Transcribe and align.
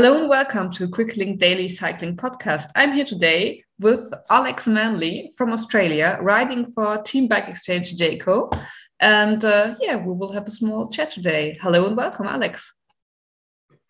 Hello 0.00 0.16
and 0.16 0.28
welcome 0.28 0.70
to 0.70 0.86
QuickLink 0.86 1.38
Daily 1.38 1.68
Cycling 1.68 2.16
Podcast. 2.16 2.66
I'm 2.76 2.92
here 2.92 3.04
today 3.04 3.64
with 3.80 4.14
Alex 4.30 4.68
Manly 4.68 5.28
from 5.36 5.52
Australia, 5.52 6.16
riding 6.20 6.70
for 6.70 7.02
Team 7.02 7.26
Bike 7.26 7.48
Exchange 7.48 7.96
Jayco. 7.96 8.56
And 9.00 9.44
uh, 9.44 9.74
yeah, 9.80 9.96
we 9.96 10.12
will 10.12 10.30
have 10.30 10.46
a 10.46 10.52
small 10.52 10.88
chat 10.88 11.10
today. 11.10 11.56
Hello 11.60 11.84
and 11.84 11.96
welcome, 11.96 12.28
Alex. 12.28 12.76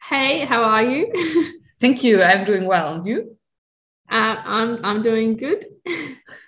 Hey, 0.09 0.47
how 0.47 0.63
are 0.63 0.83
you? 0.83 1.13
Thank 1.79 2.03
you. 2.03 2.23
I'm 2.23 2.47
doing 2.47 2.65
well. 2.65 2.95
And 2.95 3.05
you? 3.05 3.37
Uh, 4.11 4.37
I'm 4.47 4.83
I'm 4.83 5.03
doing 5.03 5.37
good. 5.37 5.63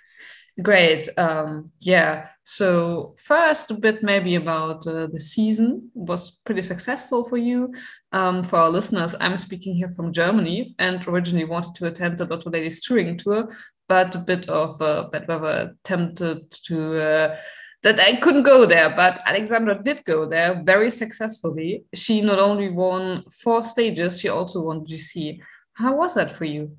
Great. 0.61 1.07
Um, 1.17 1.71
yeah. 1.79 2.27
So 2.43 3.15
first, 3.17 3.71
a 3.71 3.73
bit 3.73 4.03
maybe 4.03 4.35
about 4.35 4.85
uh, 4.85 5.07
the 5.07 5.19
season 5.19 5.89
it 5.95 6.01
was 6.01 6.39
pretty 6.43 6.61
successful 6.61 7.23
for 7.23 7.37
you. 7.37 7.73
Um, 8.11 8.43
for 8.43 8.57
our 8.57 8.69
listeners, 8.69 9.15
I'm 9.19 9.37
speaking 9.37 9.75
here 9.75 9.89
from 9.89 10.11
Germany 10.11 10.75
and 10.77 11.07
originally 11.07 11.45
wanted 11.45 11.75
to 11.75 11.87
attend 11.87 12.17
the 12.17 12.25
Lotto 12.25 12.49
Ladies 12.49 12.85
Thüringen 12.85 13.17
tour, 13.17 13.49
but 13.87 14.13
a 14.15 14.19
bit 14.19 14.49
of 14.49 14.81
uh, 14.81 15.07
bad 15.11 15.27
weather 15.27 15.75
tempted 15.83 16.51
to. 16.65 17.01
Uh, 17.01 17.37
that 17.83 17.99
I 17.99 18.17
couldn't 18.17 18.43
go 18.43 18.67
there, 18.67 18.91
but 18.91 19.19
Alexandra 19.25 19.81
did 19.81 20.03
go 20.05 20.27
there 20.27 20.61
very 20.63 20.91
successfully. 20.91 21.83
She 21.95 22.21
not 22.21 22.37
only 22.37 22.69
won 22.69 23.23
four 23.31 23.63
stages, 23.63 24.19
she 24.19 24.29
also 24.29 24.65
won 24.65 24.85
GC. 24.85 25.39
How 25.73 25.95
was 25.95 26.13
that 26.13 26.31
for 26.31 26.45
you? 26.45 26.77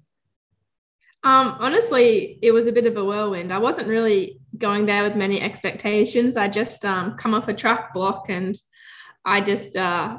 Um, 1.25 1.57
honestly, 1.61 2.39
it 2.43 2.51
was 2.51 2.67
a 2.67 2.73
bit 2.73 2.87
of 2.87 2.97
a 2.97 3.05
whirlwind. 3.05 3.53
I 3.53 3.59
wasn't 3.59 3.89
really 3.89 4.41
going 4.59 4.87
there 4.87 5.05
with 5.05 5.15
many 5.15 5.41
expectations. 5.41 6.37
I 6.37 6.49
just 6.49 6.85
um, 6.85 7.17
come 7.17 7.33
off 7.33 7.49
a 7.49 7.55
track 7.55 7.95
block 7.95 8.27
and 8.29 8.57
I 9.25 9.41
just, 9.41 9.77
uh, 9.77 10.19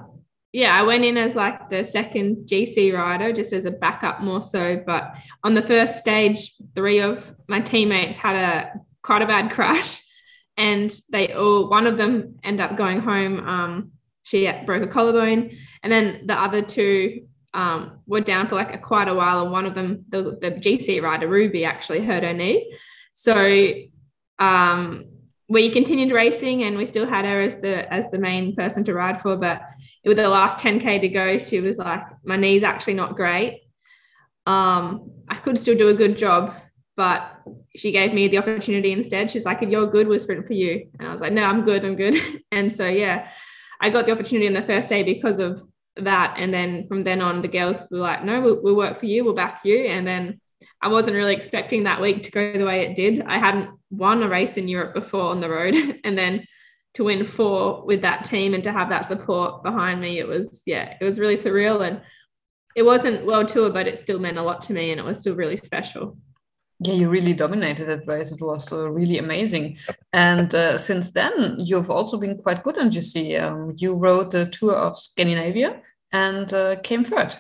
yeah, 0.54 0.74
I 0.74 0.84
went 0.84 1.04
in 1.04 1.18
as 1.18 1.36
like 1.36 1.70
the 1.70 1.84
second 1.84 2.48
GC 2.48 2.94
rider, 2.94 3.34
just 3.34 3.52
as 3.52 3.66
a 3.66 3.72
backup 3.72 4.22
more 4.22 4.42
so. 4.42 4.82
But 4.86 5.14
on 5.44 5.56
the 5.56 5.62
first 5.62 6.00
stage, 6.00 6.54
three 6.76 7.00
of 7.00 7.36
my 7.48 7.60
teammates 7.60 8.16
had 8.16 8.36
a 8.36 8.72
quite 9.02 9.24
a 9.24 9.28
bad 9.28 9.52
crash, 9.56 10.02
and 10.56 10.94
they 11.12 11.34
all 11.34 11.70
one 11.70 11.88
of 11.88 11.98
them 11.98 12.36
ended 12.44 12.62
up 12.62 12.78
going 12.78 13.00
home. 13.00 13.40
Um, 13.40 13.92
she 14.22 14.50
broke 14.66 14.84
a 14.84 14.88
collarbone, 14.88 15.58
and 15.82 15.92
then 15.92 16.28
the 16.28 16.40
other 16.40 16.62
two 16.62 17.26
um, 17.54 18.00
were 18.08 18.22
down 18.22 18.48
for 18.48 18.56
like 18.56 18.74
a, 18.74 18.78
quite 18.78 19.08
a 19.08 19.14
while, 19.14 19.42
and 19.44 19.52
one 19.52 19.66
of 19.66 19.76
them, 19.76 20.06
the, 20.10 20.38
the 20.42 20.52
GC 20.52 21.02
rider 21.02 21.28
Ruby, 21.28 21.66
actually 21.66 22.04
hurt 22.04 22.24
her 22.24 22.34
knee. 22.34 22.76
So 23.14 23.74
um, 24.40 25.06
we 25.48 25.70
continued 25.70 26.12
racing, 26.12 26.64
and 26.64 26.78
we 26.78 26.86
still 26.86 27.06
had 27.06 27.26
her 27.26 27.42
as 27.42 27.58
the 27.58 27.92
as 27.94 28.10
the 28.10 28.18
main 28.18 28.56
person 28.56 28.84
to 28.86 28.94
ride 28.94 29.22
for. 29.22 29.36
But 29.36 29.62
with 30.04 30.18
the 30.18 30.30
last 30.30 30.58
10k 30.58 31.02
to 31.02 31.08
go, 31.10 31.38
she 31.38 31.62
was 31.62 31.78
like, 31.78 32.04
"My 32.24 32.38
knee's 32.38 32.64
actually 32.64 32.96
not 32.96 33.16
great. 33.16 33.62
Um, 34.46 35.12
I 35.30 35.36
could 35.36 35.60
still 35.60 35.78
do 35.78 35.90
a 35.90 35.94
good 35.94 36.18
job, 36.18 36.56
but." 36.96 37.30
She 37.76 37.92
gave 37.92 38.14
me 38.14 38.28
the 38.28 38.38
opportunity 38.38 38.92
instead. 38.92 39.32
She's 39.32 39.46
like, 39.46 39.64
if 39.64 39.70
you're 39.70 39.88
good, 39.88 40.08
we'll 40.08 40.20
sprint 40.20 40.46
for 40.46 40.54
you. 40.54 40.92
And 41.00 41.08
I 41.08 41.12
was 41.12 41.22
like, 41.22 41.34
no, 41.34 41.42
I'm 41.42 41.64
good. 41.64 41.84
I'm 41.84 41.96
good. 41.96 42.16
And 42.52 42.72
so, 42.72 42.88
yeah, 42.88 43.28
I 43.82 43.90
got 43.90 44.06
the 44.06 44.12
opportunity 44.12 44.46
in 44.46 44.54
the 44.54 44.62
first 44.62 44.90
day 44.90 45.02
because 45.02 45.40
of 45.40 45.64
that. 45.98 46.36
And 46.38 46.54
then 46.54 46.88
from 46.88 47.04
then 47.04 47.22
on, 47.22 47.42
the 47.42 47.48
girls 47.48 47.88
were 47.92 48.00
like, 48.00 48.24
no, 48.24 48.42
we'll, 48.42 48.62
we'll 48.62 48.76
work 48.76 49.00
for 49.00 49.06
you, 49.06 49.24
we'll 49.24 49.34
back 49.34 49.62
you. 49.64 49.86
And 49.86 50.06
then 50.06 50.40
I 50.82 50.88
wasn't 50.88 51.16
really 51.16 51.36
expecting 51.36 51.84
that 51.84 52.02
week 52.02 52.24
to 52.24 52.32
go 52.32 52.58
the 52.58 52.66
way 52.66 52.86
it 52.86 52.96
did. 52.96 53.22
I 53.22 53.38
hadn't 53.38 53.70
won 53.90 54.24
a 54.24 54.30
race 54.30 54.58
in 54.58 54.68
Europe 54.68 54.94
before 54.94 55.30
on 55.30 55.42
the 55.42 55.50
road. 55.50 56.00
and 56.04 56.18
then 56.18 56.46
to 56.96 57.04
win 57.04 57.26
four 57.26 57.86
with 57.86 58.02
that 58.02 58.24
team 58.26 58.54
and 58.54 58.64
to 58.64 58.72
have 58.72 58.90
that 58.90 59.06
support 59.06 59.64
behind 59.64 60.00
me, 60.00 60.20
it 60.20 60.28
was, 60.28 60.62
yeah, 60.66 60.96
it 61.00 61.04
was 61.04 61.20
really 61.20 61.36
surreal. 61.36 61.86
And 61.88 62.02
it 62.76 62.84
wasn't 62.84 63.26
world 63.26 63.48
tour, 63.48 63.70
but 63.70 63.88
it 63.88 64.00
still 64.00 64.20
meant 64.20 64.38
a 64.38 64.44
lot 64.44 64.62
to 64.64 64.74
me 64.74 64.92
and 64.92 65.00
it 65.00 65.06
was 65.06 65.20
still 65.20 65.36
really 65.36 65.58
special. 65.58 66.18
Yeah, 66.80 66.94
you 66.94 67.10
really 67.10 67.34
dominated 67.34 67.86
that 67.86 68.08
race. 68.08 68.32
It 68.32 68.42
was 68.42 68.72
uh, 68.74 68.90
really 68.90 69.18
amazing. 69.18 69.78
And 70.12 70.54
uh, 70.54 70.78
since 70.78 71.12
then, 71.12 71.58
you've 71.60 71.90
also 71.90 72.18
been 72.18 72.38
quite 72.38 72.64
good 72.64 72.78
on 72.78 72.90
GC. 72.90 73.42
Um, 73.42 73.74
you 73.78 73.96
rode 73.96 74.32
the 74.32 74.46
tour 74.46 74.76
of 74.76 74.98
Scandinavia 74.98 75.82
and 76.12 76.54
uh, 76.54 76.76
came 76.78 77.04
third. 77.04 77.38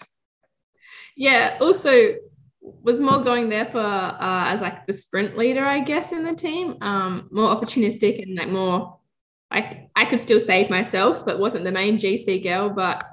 Yeah, 1.15 1.57
also 1.59 2.15
was 2.61 2.99
more 2.99 3.23
going 3.23 3.49
there 3.49 3.65
for 3.65 3.79
uh, 3.79 4.45
as 4.47 4.61
like 4.61 4.87
the 4.87 4.93
sprint 4.93 5.37
leader, 5.37 5.65
I 5.65 5.79
guess, 5.79 6.11
in 6.11 6.23
the 6.23 6.33
team. 6.33 6.77
Um, 6.81 7.27
more 7.31 7.53
opportunistic 7.55 8.23
and 8.23 8.35
like 8.35 8.49
more 8.49 8.99
like 9.53 9.89
I 9.95 10.05
could 10.05 10.21
still 10.21 10.39
save 10.39 10.69
myself, 10.69 11.25
but 11.25 11.39
wasn't 11.39 11.65
the 11.65 11.71
main 11.71 11.97
GC 11.97 12.41
girl, 12.43 12.69
but 12.69 13.03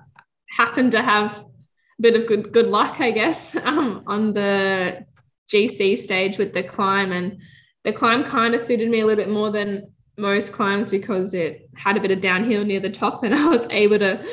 happened 0.57 0.93
to 0.93 1.03
have 1.03 1.33
a 1.33 2.03
bit 2.03 2.17
of 2.17 2.27
good 2.27 2.53
good 2.53 2.67
luck, 2.67 3.01
I 3.01 3.11
guess, 3.11 3.57
um, 3.63 4.05
on 4.07 4.33
the 4.33 5.05
GC 5.53 5.99
stage 5.99 6.39
with 6.39 6.53
the 6.53 6.63
climb. 6.63 7.13
And 7.13 7.39
the 7.85 7.93
climb 7.93 8.25
kind 8.25 8.55
of 8.55 8.61
suited 8.61 8.89
me 8.89 9.01
a 9.01 9.07
little 9.07 9.25
bit 9.25 9.33
more 9.33 9.51
than 9.51 9.93
most 10.17 10.53
climbs 10.53 10.91
because 10.91 11.35
it 11.35 11.69
had 11.75 11.97
a 11.97 12.01
bit 12.01 12.11
of 12.11 12.21
downhill 12.21 12.65
near 12.65 12.81
the 12.81 12.91
top 12.91 13.25
and 13.25 13.35
I 13.35 13.49
was 13.49 13.67
able 13.71 13.99
to 13.99 14.25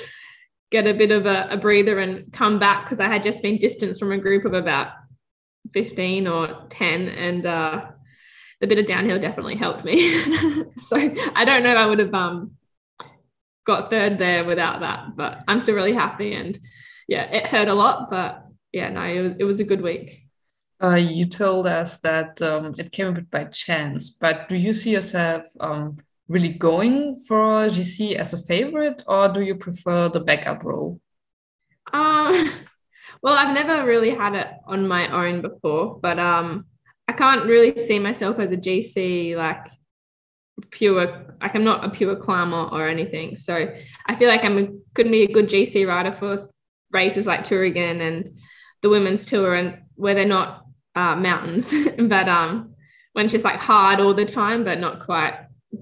get 0.69 0.85
a 0.85 0.93
bit 0.93 1.11
of 1.11 1.25
a, 1.25 1.47
a 1.51 1.57
breather 1.57 1.99
and 1.99 2.31
come 2.33 2.59
back 2.59 2.85
because 2.85 2.99
I 2.99 3.07
had 3.07 3.23
just 3.23 3.41
been 3.41 3.57
distanced 3.57 3.99
from 3.99 4.11
a 4.11 4.17
group 4.17 4.43
of 4.45 4.53
about 4.53 4.89
15 5.73 6.27
or 6.27 6.65
10 6.69 7.07
and 7.09 7.45
uh, 7.45 7.85
the 8.59 8.67
bit 8.67 8.79
of 8.79 8.85
downhill 8.85 9.19
definitely 9.19 9.55
helped 9.55 9.85
me. 9.85 10.11
so 10.77 10.97
I 10.97 11.45
don't 11.45 11.63
know 11.63 11.71
if 11.71 11.77
I 11.77 11.85
would 11.85 11.99
have 11.99 12.13
um, 12.13 12.51
got 13.65 13.89
third 13.89 14.17
there 14.17 14.43
without 14.45 14.81
that, 14.81 15.15
but 15.15 15.43
I'm 15.47 15.59
still 15.59 15.75
really 15.75 15.93
happy. 15.93 16.33
And 16.33 16.59
yeah, 17.07 17.23
it 17.31 17.47
hurt 17.47 17.67
a 17.67 17.73
lot, 17.73 18.09
but 18.09 18.43
yeah, 18.73 18.89
no, 18.89 19.03
it 19.03 19.21
was, 19.21 19.33
it 19.39 19.43
was 19.45 19.59
a 19.59 19.65
good 19.65 19.81
week. 19.81 20.26
Uh, 20.81 20.95
you 20.95 21.25
told 21.25 21.65
us 21.65 21.99
that 22.01 22.39
um, 22.41 22.73
it 22.77 22.91
came 22.91 23.07
a 23.07 23.11
bit 23.11 23.31
by 23.31 23.45
chance, 23.45 24.11
but 24.11 24.47
do 24.47 24.55
you 24.55 24.73
see 24.73 24.91
yourself 24.91 25.47
um, 25.59 25.97
really 26.27 26.49
going 26.49 27.17
for 27.17 27.67
GC 27.67 28.13
as 28.13 28.33
a 28.33 28.37
favorite, 28.37 29.03
or 29.07 29.27
do 29.29 29.41
you 29.41 29.55
prefer 29.55 30.07
the 30.07 30.19
backup 30.19 30.63
role? 30.63 31.01
Um, 31.91 32.51
well, 33.23 33.33
I've 33.33 33.55
never 33.55 33.85
really 33.85 34.11
had 34.11 34.35
it 34.35 34.47
on 34.67 34.87
my 34.87 35.07
own 35.09 35.41
before, 35.41 35.99
but 35.99 36.19
um, 36.19 36.65
I 37.07 37.13
can't 37.13 37.45
really 37.45 37.77
see 37.79 37.97
myself 37.97 38.37
as 38.37 38.51
a 38.51 38.57
GC 38.57 39.35
like 39.35 39.67
pure. 40.69 41.25
Like 41.41 41.55
I'm 41.55 41.63
not 41.63 41.85
a 41.85 41.89
pure 41.89 42.15
climber 42.17 42.69
or 42.71 42.87
anything, 42.87 43.35
so 43.35 43.73
I 44.05 44.15
feel 44.15 44.27
like 44.27 44.45
I'm 44.45 44.57
a, 44.57 44.67
could 44.93 45.09
be 45.09 45.23
a 45.23 45.33
good 45.33 45.49
GC 45.49 45.87
rider 45.87 46.11
for 46.11 46.37
races 46.91 47.25
like 47.25 47.45
Thüringen 47.45 47.99
and 48.01 48.37
the 48.83 48.89
women's 48.89 49.25
tour, 49.25 49.55
and 49.55 49.79
where 49.95 50.13
they're 50.13 50.25
not 50.25 50.66
uh, 50.97 51.15
mountains, 51.15 51.73
but 51.99 52.27
um, 52.27 52.73
when 53.13 53.27
she's 53.27 53.43
like 53.43 53.59
hard 53.59 53.99
all 53.99 54.13
the 54.13 54.25
time, 54.25 54.63
but 54.63 54.79
not 54.79 55.05
quite 55.05 55.35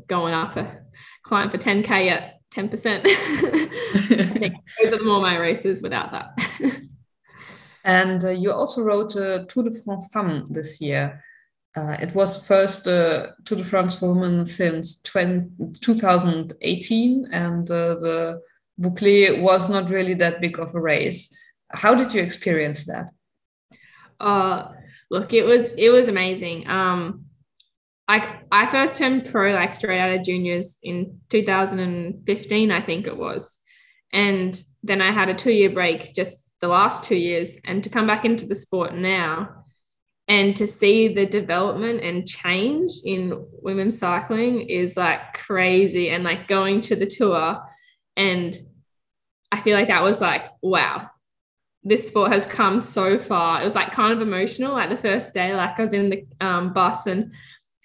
going 0.07 0.33
up 0.33 0.57
a 0.57 0.79
climb 1.23 1.49
for 1.49 1.57
10k 1.57 2.11
at 2.11 2.39
10%. 2.53 3.03
those 4.83 4.93
are 4.93 5.03
more 5.03 5.21
my 5.21 5.37
races 5.37 5.81
without 5.81 6.11
that. 6.11 6.37
and 7.83 8.25
uh, 8.25 8.29
you 8.29 8.51
also 8.51 8.81
wrote 8.81 9.15
uh, 9.15 9.45
Tour 9.47 9.63
de 9.63 9.71
France 9.71 10.09
Femme 10.11 10.47
this 10.49 10.81
year. 10.81 11.23
Uh, 11.77 11.97
it 12.01 12.13
was 12.15 12.45
first 12.47 12.87
uh, 12.87 13.27
Tour 13.45 13.57
de 13.57 13.63
France 13.63 13.99
for 13.99 14.13
women 14.13 14.45
since 14.45 15.01
20, 15.01 15.79
2018, 15.81 17.27
and 17.31 17.69
uh, 17.71 17.95
the 17.95 18.41
Boucle 18.79 19.41
was 19.41 19.69
not 19.69 19.89
really 19.89 20.13
that 20.15 20.41
big 20.41 20.59
of 20.59 20.75
a 20.75 20.81
race. 20.81 21.33
How 21.71 21.95
did 21.95 22.13
you 22.13 22.21
experience 22.21 22.85
that? 22.85 23.11
Look, 25.15 25.31
it 25.31 25.45
was 25.45 25.69
it 25.77 25.91
was 25.91 26.09
amazing. 26.09 26.67
Um, 26.67 27.27
I 28.05 28.41
I 28.51 28.67
first 28.67 28.97
turned 28.97 29.31
pro 29.31 29.53
like 29.53 29.73
straight 29.73 30.01
out 30.01 30.13
of 30.13 30.25
juniors 30.25 30.77
in 30.83 31.21
2015, 31.29 32.69
I 32.69 32.81
think 32.81 33.07
it 33.07 33.15
was, 33.15 33.61
and 34.11 34.61
then 34.83 35.01
I 35.01 35.13
had 35.13 35.29
a 35.29 35.33
two 35.33 35.53
year 35.53 35.69
break 35.69 36.13
just 36.13 36.51
the 36.59 36.67
last 36.67 37.03
two 37.03 37.15
years, 37.15 37.57
and 37.63 37.81
to 37.85 37.89
come 37.89 38.05
back 38.05 38.25
into 38.25 38.45
the 38.45 38.55
sport 38.55 38.93
now, 38.93 39.63
and 40.27 40.53
to 40.57 40.67
see 40.67 41.07
the 41.07 41.25
development 41.25 42.03
and 42.03 42.27
change 42.27 42.91
in 43.05 43.47
women's 43.61 43.97
cycling 43.97 44.67
is 44.67 44.97
like 44.97 45.33
crazy, 45.33 46.09
and 46.09 46.25
like 46.25 46.49
going 46.49 46.81
to 46.81 46.97
the 46.97 47.05
tour, 47.05 47.61
and 48.17 48.57
I 49.49 49.61
feel 49.61 49.77
like 49.77 49.87
that 49.87 50.03
was 50.03 50.19
like 50.19 50.47
wow, 50.61 51.09
this 51.85 52.07
sport 52.07 52.31
has 52.31 52.47
come 52.47 52.81
so 52.81 53.19
far. 53.19 53.61
It 53.61 53.63
was 53.63 53.75
like 53.75 53.91
kind 53.91 54.11
of 54.11 54.27
emotional. 54.27 54.73
Like 54.73 54.89
the 54.89 54.97
first 54.97 55.35
day, 55.35 55.55
like 55.55 55.77
I 55.77 55.81
was 55.83 55.93
in 55.93 56.09
the 56.09 56.25
um, 56.41 56.73
bus 56.73 57.05
and 57.05 57.31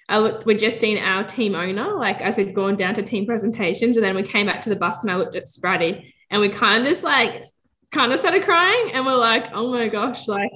I 0.09 0.19
looked, 0.19 0.47
we'd 0.47 0.59
just 0.59 0.81
seen 0.81 0.97
our 0.97 1.23
team 1.23 1.55
owner, 1.55 1.93
like 1.93 2.21
as 2.23 2.39
we'd 2.39 2.55
gone 2.55 2.77
down 2.77 2.95
to 2.95 3.03
team 3.03 3.27
presentations. 3.27 3.99
And 3.99 4.05
then 4.05 4.17
we 4.17 4.23
came 4.23 4.47
back 4.47 4.63
to 4.63 4.71
the 4.71 4.77
bus 4.77 5.03
and 5.03 5.11
I 5.11 5.17
looked 5.17 5.37
at 5.37 5.45
Spratty 5.45 6.15
and 6.31 6.41
we 6.41 6.49
kind 6.49 6.83
of 6.83 6.89
just 6.89 7.05
like, 7.05 7.45
kind 7.93 8.11
of 8.11 8.19
started 8.19 8.43
crying. 8.45 8.93
And 8.95 9.05
we're 9.05 9.17
like, 9.17 9.51
oh 9.53 9.71
my 9.71 9.89
gosh, 9.89 10.27
like 10.27 10.51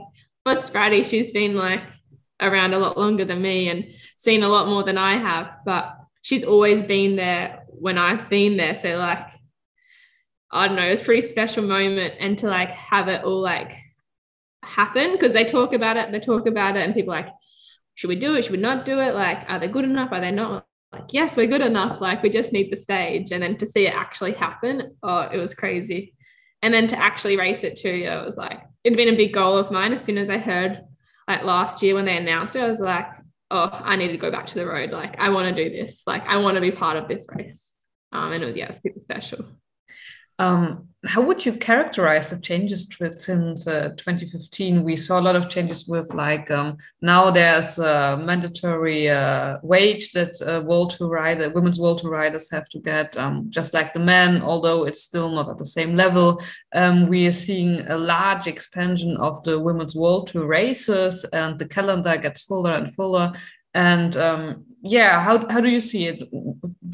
for 0.45 0.55
Spratty, 0.55 1.05
she's 1.05 1.31
been 1.31 1.55
like 1.55 1.83
around 2.41 2.73
a 2.73 2.79
lot 2.79 2.97
longer 2.97 3.27
than 3.27 3.43
me 3.43 3.69
and 3.69 3.85
seen 4.17 4.43
a 4.43 4.49
lot 4.49 4.69
more 4.69 4.85
than 4.85 4.97
I 4.97 5.19
have. 5.19 5.59
But 5.67 5.95
she's 6.23 6.45
always 6.45 6.83
been 6.83 7.17
there 7.17 7.63
when 7.69 7.99
I've 7.99 8.31
been 8.31 8.57
there. 8.57 8.75
So 8.75 8.97
like 8.97 9.29
I 10.55 10.69
don't 10.69 10.77
know, 10.77 10.87
it 10.87 10.91
was 10.93 11.01
a 11.01 11.05
pretty 11.05 11.23
special 11.23 11.65
moment 11.65 12.15
and 12.21 12.39
to 12.39 12.47
like 12.47 12.71
have 12.71 13.09
it 13.09 13.25
all 13.25 13.41
like 13.41 13.77
happen 14.63 15.13
because 15.13 15.33
they 15.33 15.45
talk 15.45 15.73
about 15.73 15.97
it, 15.97 16.13
they 16.13 16.21
talk 16.21 16.47
about 16.47 16.77
it, 16.77 16.85
and 16.85 16.95
people 16.95 17.13
like, 17.13 17.29
should 17.97 18.09
we 18.09 18.17
do 18.17 18.35
it? 18.35 18.45
Should 18.45 18.53
we 18.53 18.59
not 18.59 18.85
do 18.85 19.01
it? 19.01 19.15
Like, 19.15 19.45
are 19.49 19.59
they 19.59 19.69
good 19.69 19.85
enough? 19.85 20.11
Are 20.13 20.21
they 20.21 20.31
not? 20.31 20.67
Like, 20.93 21.13
yes, 21.13 21.37
we're 21.37 21.49
good 21.49 21.61
enough. 21.61 22.01
Like, 22.01 22.23
we 22.23 22.31
just 22.31 22.53
need 22.53 22.73
the 22.73 22.77
stage. 22.77 23.33
And 23.33 23.43
then 23.43 23.57
to 23.59 23.67
see 23.67 23.87
it 23.87 23.95
actually 23.95 24.33
happen, 24.33 24.97
oh, 25.03 25.29
it 25.33 25.39
was 25.39 25.55
crazy. 25.55 26.15
And 26.63 26.73
then 26.73 26.87
to 26.89 26.97
actually 26.97 27.37
race 27.37 27.65
it 27.65 27.77
too, 27.77 27.89
it 27.89 28.25
was 28.25 28.37
like, 28.37 28.61
it'd 28.85 28.97
been 28.97 29.13
a 29.13 29.17
big 29.17 29.35
goal 29.35 29.57
of 29.57 29.71
mine. 29.71 29.93
As 29.93 30.05
soon 30.05 30.19
as 30.19 30.31
I 30.31 30.39
heard 30.39 30.81
like 31.29 31.45
last 31.45 31.83
year 31.83 31.95
when 31.95 32.05
they 32.05 32.17
announced 32.17 32.57
it, 32.57 32.63
I 32.63 32.69
was 32.69 32.81
like, 32.81 33.07
oh, 33.51 33.71
I 33.73 33.97
need 33.97 34.09
to 34.09 34.17
go 34.17 34.31
back 34.31 34.47
to 34.47 34.55
the 34.55 34.67
road. 34.67 34.91
Like, 34.91 35.19
I 35.19 35.31
want 35.31 35.55
to 35.55 35.65
do 35.65 35.71
this. 35.71 36.03
Like, 36.07 36.27
I 36.27 36.39
want 36.39 36.55
to 36.57 36.61
be 36.61 36.71
part 36.71 36.97
of 36.97 37.09
this 37.09 37.27
race. 37.29 37.73
Um, 38.13 38.33
and 38.33 38.43
it 38.43 38.47
was, 38.47 38.57
yeah, 38.57 38.71
super 38.71 39.01
special. 39.01 39.45
Um, 40.39 40.89
how 41.07 41.21
would 41.21 41.45
you 41.45 41.53
characterize 41.53 42.31
the 42.31 42.39
changes 42.39 42.89
since 43.17 43.67
uh, 43.67 43.91
2015? 43.97 44.83
We 44.83 44.97
saw 44.97 45.21
a 45.21 45.23
lot 45.23 45.37
of 45.37 45.51
changes 45.51 45.87
with 45.87 46.13
like 46.15 46.51
um, 46.51 46.79
now 47.03 47.31
there's 47.31 47.79
a 47.79 48.17
mandatory 48.17 49.11
uh, 49.11 49.59
wage 49.63 50.13
that 50.13 50.41
uh, 50.41 50.63
World 50.63 50.91
Tour 50.91 51.11
rider, 51.11 51.51
women's 51.51 51.79
World 51.79 51.99
Tour 51.99 52.11
riders 52.11 52.51
have 52.51 52.69
to 52.71 52.79
get, 52.79 53.17
um, 53.19 53.47
just 53.51 53.75
like 53.75 53.93
the 53.93 54.01
men, 54.01 54.41
although 54.41 54.85
it's 54.85 55.03
still 55.03 55.31
not 55.31 55.49
at 55.51 55.59
the 55.59 55.65
same 55.65 55.95
level. 55.95 56.41
Um, 56.75 57.07
we 57.07 57.27
are 57.27 57.33
seeing 57.33 57.81
a 57.87 57.99
large 57.99 58.47
expansion 58.47 59.17
of 59.19 59.43
the 59.45 59.61
women's 59.61 59.95
World 59.95 60.29
Tour 60.29 60.47
races, 60.47 61.25
and 61.33 61.59
the 61.59 61.69
calendar 61.69 62.17
gets 62.17 62.43
fuller 62.43 62.73
and 62.73 62.93
fuller. 62.95 63.33
And 63.75 64.17
um, 64.17 64.65
yeah, 64.85 65.21
how, 65.23 65.49
how 65.49 65.61
do 65.61 65.69
you 65.69 65.81
see 65.81 66.07
it? 66.07 66.29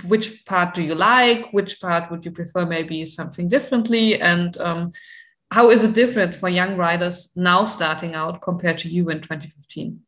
Which 0.06 0.44
part 0.46 0.75
do 0.75 0.82
you 0.82 0.94
like? 0.94 1.52
Which 1.52 1.81
part 1.81 2.08
would 2.10 2.25
you 2.25 2.31
prefer 2.31 2.64
maybe 2.64 3.04
something 3.04 3.48
differently? 3.48 4.20
And 4.20 4.56
um, 4.58 4.92
how 5.50 5.70
is 5.70 5.82
it 5.82 5.94
different 5.94 6.37
for 6.37 6.48
young 6.48 6.76
riders 6.76 7.31
now 7.34 7.64
starting 7.64 8.14
out 8.14 8.42
compared 8.42 8.78
to 8.81 8.88
you 8.88 9.10
in 9.10 9.20
2015? 9.20 10.00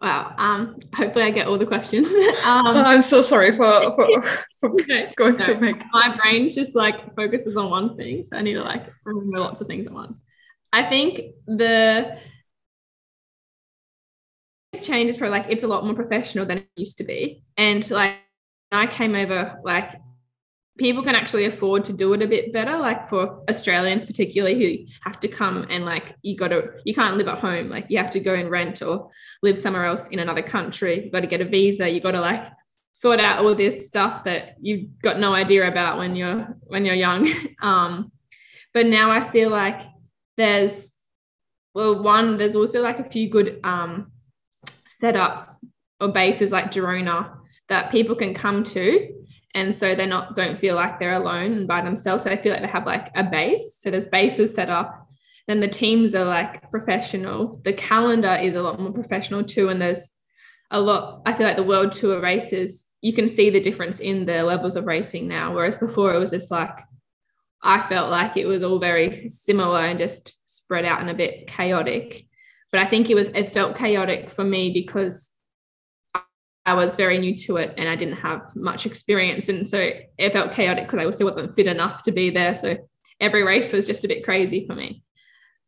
Wow. 0.00 0.34
Um, 0.38 0.78
hopefully 0.94 1.24
I 1.24 1.30
get 1.30 1.48
all 1.48 1.58
the 1.58 1.66
questions. 1.66 2.08
Um, 2.46 2.66
I'm 2.76 3.02
so 3.02 3.22
sorry 3.22 3.50
for, 3.52 3.92
for, 3.92 4.22
for 4.60 4.70
okay. 4.70 5.12
going 5.16 5.36
no, 5.36 5.44
to 5.46 5.60
make 5.60 5.82
my 5.92 6.16
brain 6.16 6.48
just 6.48 6.76
like 6.76 7.14
focuses 7.16 7.56
on 7.56 7.70
one 7.70 7.96
thing. 7.96 8.22
So 8.22 8.36
I 8.36 8.42
need 8.42 8.54
to 8.54 8.62
like 8.62 8.86
remember 9.04 9.40
lots 9.40 9.60
of 9.60 9.66
things 9.66 9.86
at 9.86 9.92
once. 9.92 10.18
I 10.72 10.88
think 10.88 11.34
the 11.46 12.18
change 14.80 15.10
is 15.10 15.16
probably 15.16 15.38
like 15.38 15.46
it's 15.50 15.62
a 15.62 15.68
lot 15.68 15.84
more 15.84 15.94
professional 15.94 16.46
than 16.46 16.58
it 16.58 16.68
used 16.76 16.98
to 16.98 17.04
be. 17.04 17.42
And 17.56 17.88
like 17.90 18.16
I 18.72 18.86
came 18.86 19.14
over, 19.14 19.58
like 19.64 19.92
people 20.78 21.02
can 21.02 21.14
actually 21.14 21.44
afford 21.44 21.84
to 21.84 21.92
do 21.92 22.12
it 22.14 22.22
a 22.22 22.26
bit 22.26 22.52
better. 22.52 22.78
Like 22.78 23.08
for 23.08 23.44
Australians, 23.48 24.04
particularly 24.04 24.58
who 24.58 24.92
have 25.02 25.20
to 25.20 25.28
come 25.28 25.66
and 25.68 25.84
like 25.84 26.14
you 26.22 26.36
got 26.36 26.48
to, 26.48 26.70
you 26.84 26.94
can't 26.94 27.16
live 27.16 27.28
at 27.28 27.38
home. 27.38 27.68
Like 27.68 27.86
you 27.88 27.98
have 27.98 28.10
to 28.12 28.20
go 28.20 28.34
and 28.34 28.50
rent 28.50 28.82
or 28.82 29.10
live 29.42 29.58
somewhere 29.58 29.84
else 29.84 30.06
in 30.08 30.18
another 30.18 30.42
country. 30.42 31.04
You 31.04 31.10
got 31.10 31.20
to 31.20 31.26
get 31.26 31.40
a 31.40 31.44
visa. 31.44 31.88
You 31.88 32.00
got 32.00 32.12
to 32.12 32.20
like 32.20 32.44
sort 32.92 33.20
out 33.20 33.44
all 33.44 33.54
this 33.54 33.86
stuff 33.86 34.24
that 34.24 34.56
you've 34.60 35.00
got 35.02 35.18
no 35.18 35.34
idea 35.34 35.68
about 35.68 35.98
when 35.98 36.16
you're 36.16 36.56
when 36.62 36.84
you're 36.84 36.94
young. 36.94 37.30
Um, 37.62 38.10
but 38.72 38.86
now 38.86 39.10
I 39.10 39.28
feel 39.28 39.50
like 39.50 39.82
there's 40.38 40.94
well, 41.74 42.02
one, 42.02 42.36
there's 42.36 42.56
also 42.56 42.82
like 42.82 42.98
a 42.98 43.08
few 43.08 43.28
good 43.28 43.60
um, 43.64 44.10
setups 45.02 45.64
or 46.00 46.08
bases 46.08 46.52
like 46.52 46.72
Girona 46.72 47.36
that 47.68 47.90
people 47.90 48.14
can 48.14 48.34
come 48.34 48.64
to. 48.64 49.08
And 49.54 49.74
so 49.74 49.94
they're 49.94 50.06
not 50.06 50.36
don't 50.36 50.58
feel 50.58 50.76
like 50.76 50.98
they're 50.98 51.14
alone 51.14 51.52
and 51.52 51.68
by 51.68 51.82
themselves. 51.82 52.22
So 52.22 52.30
they 52.30 52.36
feel 52.36 52.52
like 52.52 52.62
they 52.62 52.68
have 52.68 52.86
like 52.86 53.10
a 53.14 53.24
base. 53.24 53.78
So 53.80 53.90
there's 53.90 54.06
bases 54.06 54.54
set 54.54 54.70
up. 54.70 55.08
Then 55.48 55.60
the 55.60 55.68
teams 55.68 56.14
are 56.14 56.24
like 56.24 56.70
professional. 56.70 57.60
The 57.64 57.72
calendar 57.72 58.34
is 58.34 58.54
a 58.54 58.62
lot 58.62 58.78
more 58.78 58.92
professional 58.92 59.42
too. 59.42 59.68
And 59.68 59.82
there's 59.82 60.08
a 60.70 60.80
lot, 60.80 61.22
I 61.26 61.32
feel 61.32 61.46
like 61.46 61.56
the 61.56 61.64
world 61.64 61.90
tour 61.92 62.20
races, 62.20 62.86
you 63.00 63.12
can 63.12 63.28
see 63.28 63.50
the 63.50 63.60
difference 63.60 63.98
in 63.98 64.26
the 64.26 64.44
levels 64.44 64.76
of 64.76 64.86
racing 64.86 65.26
now. 65.26 65.52
Whereas 65.54 65.78
before 65.78 66.14
it 66.14 66.18
was 66.18 66.30
just 66.30 66.50
like 66.50 66.78
I 67.62 67.86
felt 67.88 68.10
like 68.10 68.36
it 68.36 68.46
was 68.46 68.62
all 68.62 68.78
very 68.78 69.28
similar 69.28 69.80
and 69.80 69.98
just 69.98 70.34
spread 70.46 70.84
out 70.84 71.00
and 71.00 71.10
a 71.10 71.14
bit 71.14 71.46
chaotic 71.46 72.26
but 72.72 72.80
I 72.80 72.86
think 72.86 73.10
it 73.10 73.14
was 73.14 73.28
it 73.28 73.52
felt 73.52 73.76
chaotic 73.76 74.30
for 74.30 74.44
me 74.44 74.72
because 74.72 75.30
I 76.66 76.74
was 76.74 76.94
very 76.94 77.18
new 77.18 77.36
to 77.38 77.56
it 77.56 77.74
and 77.76 77.88
I 77.88 77.96
didn't 77.96 78.18
have 78.18 78.42
much 78.54 78.86
experience. 78.86 79.48
And 79.48 79.66
so 79.66 79.90
it 80.18 80.32
felt 80.32 80.52
chaotic 80.52 80.84
because 80.84 81.00
I 81.00 81.04
also 81.04 81.24
wasn't 81.24 81.54
fit 81.54 81.66
enough 81.66 82.02
to 82.04 82.12
be 82.12 82.30
there. 82.30 82.54
So 82.54 82.76
every 83.18 83.42
race 83.42 83.72
was 83.72 83.86
just 83.86 84.04
a 84.04 84.08
bit 84.08 84.24
crazy 84.24 84.66
for 84.66 84.74
me. 84.74 85.02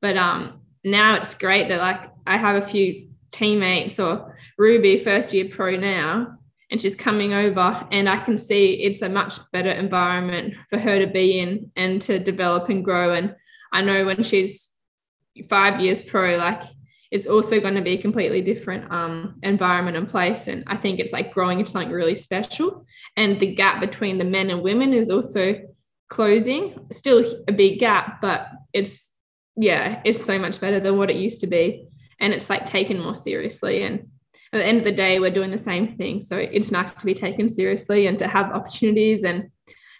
But 0.00 0.16
um, 0.16 0.60
now 0.84 1.16
it's 1.16 1.34
great 1.34 1.68
that 1.68 1.80
like 1.80 2.10
I 2.26 2.36
have 2.36 2.62
a 2.62 2.66
few 2.66 3.08
teammates 3.32 3.98
or 3.98 4.36
Ruby, 4.58 5.02
first 5.02 5.32
year 5.32 5.48
pro 5.50 5.76
now, 5.76 6.38
and 6.70 6.80
she's 6.80 6.94
coming 6.94 7.32
over 7.32 7.86
and 7.90 8.08
I 8.08 8.18
can 8.18 8.38
see 8.38 8.74
it's 8.74 9.02
a 9.02 9.08
much 9.08 9.38
better 9.50 9.70
environment 9.70 10.54
for 10.70 10.78
her 10.78 10.98
to 10.98 11.06
be 11.06 11.38
in 11.38 11.70
and 11.74 12.00
to 12.02 12.18
develop 12.18 12.68
and 12.68 12.84
grow. 12.84 13.12
And 13.14 13.34
I 13.72 13.82
know 13.82 14.04
when 14.04 14.22
she's 14.22 14.70
five 15.48 15.80
years 15.80 16.02
pro, 16.02 16.36
like 16.36 16.62
it's 17.12 17.26
also 17.26 17.60
going 17.60 17.74
to 17.74 17.82
be 17.82 17.92
a 17.92 18.00
completely 18.00 18.40
different 18.40 18.90
um, 18.90 19.34
environment 19.42 19.98
and 19.98 20.08
place. 20.08 20.48
And 20.48 20.64
I 20.66 20.78
think 20.78 20.98
it's 20.98 21.12
like 21.12 21.34
growing 21.34 21.58
into 21.58 21.70
something 21.70 21.92
really 21.92 22.14
special. 22.14 22.86
And 23.18 23.38
the 23.38 23.54
gap 23.54 23.80
between 23.80 24.16
the 24.16 24.24
men 24.24 24.48
and 24.48 24.62
women 24.62 24.94
is 24.94 25.10
also 25.10 25.60
closing. 26.08 26.86
Still 26.90 27.22
a 27.46 27.52
big 27.52 27.78
gap, 27.78 28.22
but 28.22 28.48
it's 28.72 29.10
yeah, 29.56 30.00
it's 30.06 30.24
so 30.24 30.38
much 30.38 30.58
better 30.58 30.80
than 30.80 30.96
what 30.96 31.10
it 31.10 31.16
used 31.16 31.42
to 31.42 31.46
be. 31.46 31.86
And 32.18 32.32
it's 32.32 32.48
like 32.48 32.64
taken 32.64 32.98
more 32.98 33.14
seriously. 33.14 33.82
And 33.82 34.08
at 34.54 34.58
the 34.58 34.66
end 34.66 34.78
of 34.78 34.84
the 34.84 34.92
day, 34.92 35.20
we're 35.20 35.30
doing 35.30 35.50
the 35.50 35.58
same 35.58 35.86
thing. 35.86 36.22
So 36.22 36.38
it's 36.38 36.70
nice 36.70 36.94
to 36.94 37.04
be 37.04 37.12
taken 37.12 37.50
seriously 37.50 38.06
and 38.06 38.18
to 38.20 38.26
have 38.26 38.52
opportunities 38.52 39.22
and 39.22 39.50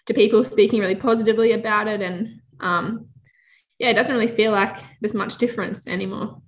to 0.07 0.15
people 0.15 0.43
speaking 0.43 0.79
really 0.79 0.95
positively 0.95 1.51
about 1.51 1.87
it. 1.87 2.01
And 2.01 2.41
um, 2.59 3.05
yeah, 3.77 3.89
it 3.89 3.93
doesn't 3.93 4.15
really 4.15 4.35
feel 4.35 4.51
like 4.51 4.77
there's 4.99 5.13
much 5.13 5.37
difference 5.37 5.87
anymore. 5.87 6.41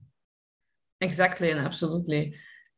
Exactly 1.01 1.51
and 1.51 1.59
absolutely. 1.59 2.33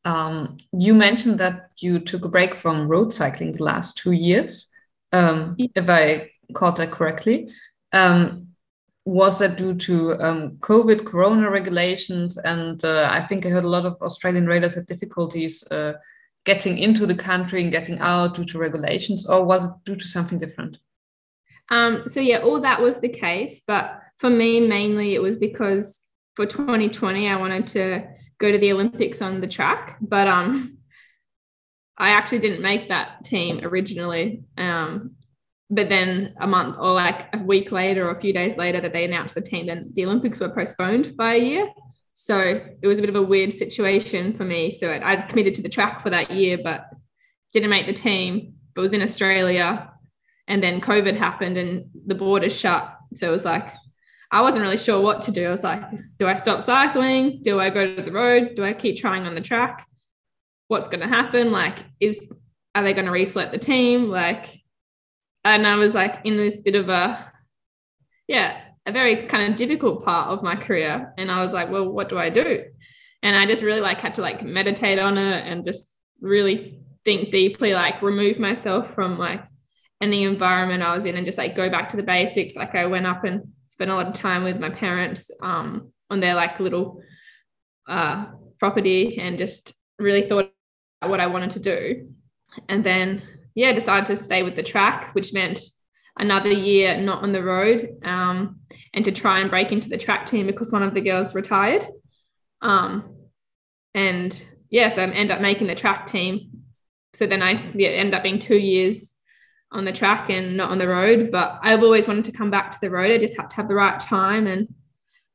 Um, 0.05 0.57
you 0.71 0.93
mentioned 0.93 1.39
that 1.39 1.71
you 1.79 1.99
took 1.99 2.25
a 2.25 2.29
break 2.29 2.55
from 2.55 2.87
road 2.87 3.11
cycling 3.11 3.51
the 3.51 3.63
last 3.63 3.97
two 3.97 4.13
years, 4.13 4.71
um, 5.11 5.55
if 5.57 5.89
I 5.89 6.31
caught 6.53 6.77
that 6.77 6.91
correctly. 6.91 7.49
Um, 7.91 8.47
was 9.05 9.39
that 9.39 9.57
due 9.57 9.73
to 9.73 10.21
um, 10.21 10.51
COVID, 10.59 11.05
Corona 11.05 11.49
regulations? 11.49 12.37
And 12.37 12.83
uh, 12.83 13.07
I 13.11 13.21
think 13.21 13.45
I 13.45 13.49
heard 13.49 13.63
a 13.63 13.69
lot 13.69 13.85
of 13.85 13.95
Australian 14.01 14.47
riders 14.47 14.75
had 14.75 14.85
difficulties 14.85 15.65
uh, 15.71 15.93
getting 16.45 16.77
into 16.77 17.05
the 17.05 17.15
country 17.15 17.63
and 17.63 17.71
getting 17.71 17.99
out 17.99 18.35
due 18.35 18.45
to 18.45 18.59
regulations, 18.59 19.25
or 19.25 19.45
was 19.45 19.65
it 19.65 19.71
due 19.85 19.95
to 19.95 20.07
something 20.07 20.39
different? 20.39 20.77
Um, 21.69 22.03
so, 22.07 22.19
yeah, 22.19 22.39
all 22.39 22.61
that 22.61 22.81
was 22.81 22.99
the 22.99 23.09
case. 23.09 23.61
But 23.65 24.01
for 24.17 24.29
me, 24.29 24.59
mainly 24.59 25.15
it 25.15 25.21
was 25.21 25.37
because 25.37 26.01
for 26.37 26.45
2020, 26.45 27.27
I 27.27 27.35
wanted 27.35 27.65
to 27.67 28.03
go 28.39 28.51
to 28.51 28.59
the 28.59 28.71
Olympics 28.71 29.23
on 29.23 29.41
the 29.41 29.47
track, 29.47 29.97
but 29.99 30.27
um, 30.27 30.77
I 31.97 32.09
actually 32.09 32.39
didn't 32.39 32.61
make 32.61 32.89
that 32.89 33.25
team 33.25 33.61
originally. 33.63 34.43
Um, 34.55 35.15
but 35.71 35.89
then 35.89 36.35
a 36.39 36.45
month 36.45 36.77
or 36.79 36.93
like 36.93 37.27
a 37.33 37.39
week 37.39 37.71
later 37.71 38.07
or 38.07 38.11
a 38.11 38.21
few 38.21 38.33
days 38.33 38.55
later 38.55 38.79
that 38.79 38.93
they 38.93 39.03
announced 39.03 39.33
the 39.33 39.41
team, 39.41 39.65
then 39.65 39.91
the 39.95 40.05
Olympics 40.05 40.39
were 40.39 40.49
postponed 40.49 41.17
by 41.17 41.33
a 41.33 41.43
year. 41.43 41.69
So 42.13 42.39
it 42.39 42.87
was 42.87 42.99
a 42.99 43.01
bit 43.01 43.09
of 43.09 43.15
a 43.15 43.23
weird 43.23 43.51
situation 43.51 44.37
for 44.37 44.45
me. 44.45 44.69
So 44.69 44.91
I'd 44.91 45.29
committed 45.29 45.55
to 45.55 45.63
the 45.63 45.69
track 45.69 46.03
for 46.03 46.11
that 46.11 46.29
year, 46.29 46.59
but 46.63 46.85
didn't 47.51 47.71
make 47.71 47.87
the 47.87 47.93
team, 47.93 48.53
but 48.75 48.83
was 48.83 48.93
in 48.93 49.01
Australia. 49.01 49.91
And 50.47 50.61
then 50.61 50.81
COVID 50.81 51.17
happened 51.17 51.57
and 51.57 51.85
the 52.05 52.15
borders 52.15 52.55
shut. 52.55 52.95
So 53.15 53.27
it 53.27 53.31
was 53.31 53.43
like, 53.43 53.73
I 54.31 54.41
wasn't 54.41 54.63
really 54.63 54.77
sure 54.77 55.01
what 55.01 55.21
to 55.23 55.31
do. 55.31 55.47
I 55.47 55.51
was 55.51 55.63
like, 55.63 55.81
do 56.19 56.27
I 56.27 56.35
stop 56.35 56.61
cycling? 56.61 57.41
Do 57.43 57.59
I 57.59 57.69
go 57.69 57.95
to 57.95 58.01
the 58.01 58.11
road? 58.11 58.55
Do 58.55 58.63
I 58.63 58.73
keep 58.73 58.97
trying 58.97 59.25
on 59.25 59.35
the 59.35 59.41
track? 59.41 59.87
What's 60.67 60.87
going 60.87 60.99
to 60.99 61.07
happen? 61.07 61.51
Like, 61.51 61.79
is 61.99 62.19
are 62.75 62.83
they 62.83 62.93
going 62.93 63.05
to 63.05 63.11
reselect 63.11 63.51
the 63.51 63.57
team? 63.57 64.09
Like, 64.09 64.47
and 65.43 65.65
I 65.65 65.75
was 65.75 65.95
like 65.95 66.19
in 66.25 66.37
this 66.37 66.61
bit 66.61 66.75
of 66.75 66.89
a, 66.89 67.31
yeah, 68.27 68.59
a 68.85 68.91
very 68.91 69.15
kind 69.27 69.51
of 69.51 69.57
difficult 69.57 70.03
part 70.03 70.29
of 70.29 70.43
my 70.43 70.55
career. 70.55 71.13
And 71.17 71.31
I 71.31 71.41
was 71.41 71.53
like, 71.53 71.71
well, 71.71 71.87
what 71.89 72.09
do 72.09 72.19
I 72.19 72.29
do? 72.29 72.65
And 73.23 73.35
I 73.35 73.45
just 73.45 73.63
really 73.63 73.81
like 73.81 73.99
had 73.99 74.15
to 74.15 74.21
like 74.21 74.43
meditate 74.43 74.99
on 74.99 75.17
it 75.17 75.47
and 75.47 75.65
just 75.65 75.93
really 76.21 76.81
think 77.05 77.31
deeply, 77.31 77.73
like 77.73 78.01
remove 78.01 78.39
myself 78.39 78.93
from 78.93 79.17
like 79.17 79.41
any 80.01 80.23
environment 80.23 80.83
I 80.83 80.93
was 80.93 81.05
in 81.05 81.15
and 81.15 81.25
just 81.25 81.37
like 81.37 81.55
go 81.55 81.69
back 81.69 81.89
to 81.89 81.97
the 81.97 82.03
basics. 82.03 82.55
Like 82.55 82.75
I 82.75 82.85
went 82.85 83.07
up 83.07 83.23
and 83.23 83.53
spent 83.77 83.91
a 83.91 83.95
lot 83.95 84.07
of 84.07 84.13
time 84.15 84.43
with 84.43 84.59
my 84.59 84.71
parents 84.71 85.29
um, 85.43 85.91
on 86.09 86.19
their 86.19 86.33
like 86.33 86.59
little 86.59 86.99
uh, 87.87 88.25
property 88.59 89.19
and 89.19 89.37
just 89.37 89.71
really 89.99 90.27
thought 90.27 90.51
what 91.05 91.19
I 91.19 91.27
wanted 91.27 91.51
to 91.51 91.59
do. 91.59 92.11
And 92.67 92.83
then, 92.83 93.21
yeah, 93.53 93.73
decided 93.73 94.07
to 94.07 94.17
stay 94.17 94.41
with 94.41 94.55
the 94.55 94.63
track, 94.63 95.13
which 95.13 95.31
meant 95.31 95.59
another 96.17 96.51
year 96.51 96.99
not 96.99 97.21
on 97.21 97.33
the 97.33 97.43
road 97.43 97.99
um, 98.03 98.61
and 98.95 99.05
to 99.05 99.11
try 99.11 99.41
and 99.41 99.49
break 99.51 99.71
into 99.71 99.89
the 99.89 99.97
track 99.97 100.25
team 100.25 100.47
because 100.47 100.71
one 100.71 100.81
of 100.81 100.95
the 100.95 101.01
girls 101.01 101.35
retired. 101.35 101.85
Um, 102.63 103.15
and 103.93 104.41
yeah, 104.71 104.89
so 104.89 105.03
I 105.03 105.09
end 105.11 105.29
up 105.29 105.39
making 105.39 105.67
the 105.67 105.75
track 105.75 106.07
team. 106.07 106.63
So 107.13 107.27
then 107.27 107.43
I 107.43 107.71
yeah, 107.75 107.89
end 107.89 108.15
up 108.15 108.23
being 108.23 108.39
two 108.39 108.57
years 108.57 109.13
on 109.71 109.85
the 109.85 109.91
track 109.91 110.29
and 110.29 110.55
not 110.55 110.71
on 110.71 110.77
the 110.77 110.87
road. 110.87 111.31
But 111.31 111.59
I've 111.61 111.83
always 111.83 112.07
wanted 112.07 112.25
to 112.25 112.31
come 112.31 112.51
back 112.51 112.71
to 112.71 112.77
the 112.81 112.89
road. 112.89 113.11
I 113.11 113.17
just 113.17 113.37
had 113.37 113.49
to 113.49 113.55
have 113.57 113.67
the 113.67 113.75
right 113.75 113.99
time 113.99 114.47
and 114.47 114.73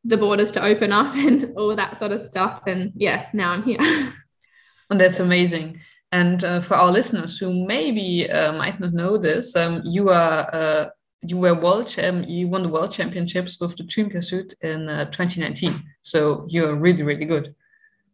the 0.04 0.16
borders 0.16 0.50
to 0.52 0.64
open 0.64 0.92
up 0.92 1.14
and 1.14 1.52
all 1.56 1.74
that 1.76 1.98
sort 1.98 2.12
of 2.12 2.20
stuff. 2.20 2.62
And 2.66 2.92
yeah, 2.96 3.28
now 3.32 3.50
I'm 3.50 3.62
here. 3.62 3.78
and 4.90 5.00
that's 5.00 5.20
amazing. 5.20 5.80
And 6.10 6.44
uh, 6.44 6.60
for 6.60 6.74
our 6.74 6.90
listeners 6.90 7.38
who 7.38 7.66
maybe 7.66 8.30
uh, 8.30 8.52
might 8.52 8.78
not 8.78 8.92
know 8.92 9.16
this, 9.16 9.56
um, 9.56 9.80
you 9.84 10.10
are 10.10 10.48
uh, 10.52 10.88
you 11.22 11.38
were 11.38 11.54
world. 11.54 11.96
You 11.96 12.48
won 12.48 12.64
the 12.64 12.68
world 12.68 12.92
championships 12.92 13.58
with 13.58 13.76
the 13.76 13.84
Team 13.84 14.10
Pursuit 14.10 14.54
in 14.60 14.88
uh, 14.90 15.06
2019. 15.06 15.82
So 16.02 16.44
you're 16.48 16.76
really 16.76 17.02
really 17.02 17.24
good. 17.24 17.54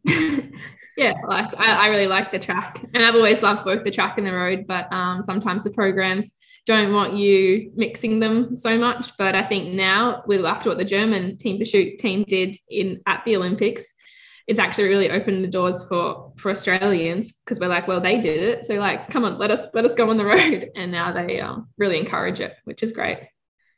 yeah, 0.99 1.13
like 1.27 1.47
I, 1.57 1.85
I, 1.85 1.87
really 1.87 2.07
like 2.07 2.31
the 2.31 2.39
track, 2.39 2.83
and 2.93 3.05
I've 3.05 3.15
always 3.15 3.41
loved 3.41 3.63
both 3.63 3.85
the 3.85 3.91
track 3.91 4.17
and 4.17 4.27
the 4.27 4.33
road. 4.33 4.65
But 4.67 4.91
um, 4.91 5.21
sometimes 5.21 5.63
the 5.63 5.71
programs 5.71 6.33
don't 6.65 6.93
want 6.93 7.13
you 7.15 7.71
mixing 7.75 8.19
them 8.19 8.57
so 8.57 8.77
much. 8.77 9.15
But 9.17 9.33
I 9.33 9.43
think 9.43 9.73
now, 9.73 10.23
with 10.27 10.43
after 10.43 10.69
what 10.69 10.77
the 10.77 10.85
German 10.85 11.37
Team 11.37 11.57
Pursuit 11.57 11.99
team 11.99 12.25
did 12.27 12.57
in 12.69 13.01
at 13.05 13.23
the 13.23 13.37
Olympics, 13.37 13.91
it's 14.45 14.59
actually 14.59 14.89
really 14.89 15.09
opened 15.09 15.41
the 15.41 15.47
doors 15.47 15.85
for 15.87 16.33
for 16.37 16.51
Australians 16.51 17.31
because 17.31 17.61
we're 17.61 17.67
like, 17.67 17.87
well, 17.87 18.01
they 18.01 18.19
did 18.19 18.43
it, 18.43 18.65
so 18.65 18.73
like, 18.73 19.09
come 19.09 19.23
on, 19.23 19.37
let 19.37 19.51
us 19.51 19.67
let 19.73 19.85
us 19.85 19.95
go 19.95 20.09
on 20.09 20.17
the 20.17 20.25
road, 20.25 20.69
and 20.75 20.91
now 20.91 21.13
they 21.13 21.39
um, 21.39 21.69
really 21.77 21.97
encourage 21.97 22.41
it, 22.41 22.53
which 22.65 22.83
is 22.83 22.91
great. 22.91 23.19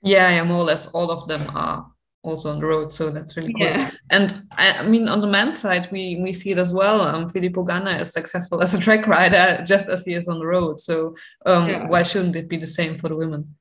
Yeah, 0.01 0.29
yeah, 0.31 0.43
more 0.43 0.57
or 0.57 0.63
less 0.63 0.87
all 0.87 1.11
of 1.11 1.27
them 1.27 1.51
are 1.55 1.85
also 2.23 2.51
on 2.51 2.59
the 2.59 2.65
road, 2.65 2.91
so 2.91 3.09
that's 3.09 3.35
really 3.35 3.53
cool. 3.53 3.65
Yeah. 3.65 3.91
And 4.09 4.47
I, 4.51 4.73
I 4.73 4.87
mean, 4.87 5.07
on 5.07 5.21
the 5.21 5.27
men's 5.27 5.59
side, 5.59 5.89
we 5.91 6.19
we 6.21 6.33
see 6.33 6.51
it 6.51 6.57
as 6.57 6.71
well. 6.71 7.01
Um, 7.01 7.27
Filippo 7.29 7.63
Ganna 7.65 7.99
is 7.99 8.13
successful 8.13 8.61
as 8.61 8.73
a 8.73 8.79
track 8.79 9.07
rider, 9.07 9.63
just 9.65 9.89
as 9.89 10.05
he 10.05 10.13
is 10.13 10.27
on 10.27 10.39
the 10.39 10.45
road. 10.45 10.79
So 10.79 11.15
um, 11.45 11.69
yeah. 11.69 11.87
why 11.87 12.03
shouldn't 12.03 12.35
it 12.35 12.47
be 12.47 12.57
the 12.57 12.67
same 12.67 12.97
for 12.97 13.09
the 13.09 13.15
women? 13.15 13.55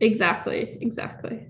Exactly, 0.00 0.78
exactly. 0.80 1.48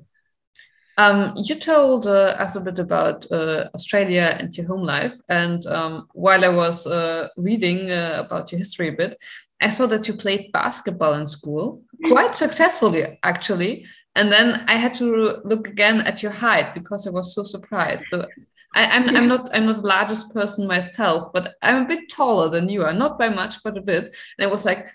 Um, 0.96 1.32
you 1.36 1.56
told 1.56 2.06
uh, 2.06 2.36
us 2.38 2.54
a 2.54 2.60
bit 2.60 2.78
about 2.78 3.30
uh, 3.32 3.68
Australia 3.74 4.36
and 4.38 4.56
your 4.56 4.66
home 4.66 4.82
life. 4.82 5.18
And 5.28 5.66
um, 5.66 6.06
while 6.12 6.44
I 6.44 6.48
was 6.48 6.86
uh, 6.86 7.28
reading 7.36 7.90
uh, 7.90 8.22
about 8.24 8.52
your 8.52 8.60
history 8.60 8.88
a 8.88 8.92
bit, 8.92 9.16
I 9.60 9.70
saw 9.70 9.86
that 9.86 10.06
you 10.06 10.14
played 10.14 10.52
basketball 10.52 11.14
in 11.14 11.26
school 11.26 11.82
quite 12.04 12.36
successfully, 12.36 13.18
actually. 13.22 13.86
And 14.16 14.30
then 14.30 14.64
I 14.68 14.76
had 14.76 14.94
to 14.94 15.40
look 15.44 15.68
again 15.68 16.00
at 16.02 16.22
your 16.22 16.32
height 16.32 16.74
because 16.74 17.06
I 17.06 17.10
was 17.10 17.34
so 17.34 17.42
surprised. 17.42 18.06
So 18.06 18.26
I, 18.74 18.82
am 18.82 19.08
I'm, 19.08 19.16
I'm 19.16 19.28
not 19.28 19.50
I'm 19.54 19.66
not 19.66 19.76
the 19.76 19.88
largest 19.88 20.32
person 20.32 20.66
myself, 20.66 21.32
but 21.32 21.54
I'm 21.62 21.84
a 21.84 21.88
bit 21.88 22.10
taller 22.10 22.48
than 22.48 22.68
you 22.68 22.82
are, 22.84 22.92
not 22.92 23.18
by 23.18 23.28
much, 23.28 23.62
but 23.62 23.78
a 23.78 23.82
bit. 23.82 24.14
And 24.38 24.48
I 24.48 24.50
was 24.50 24.64
like, 24.64 24.88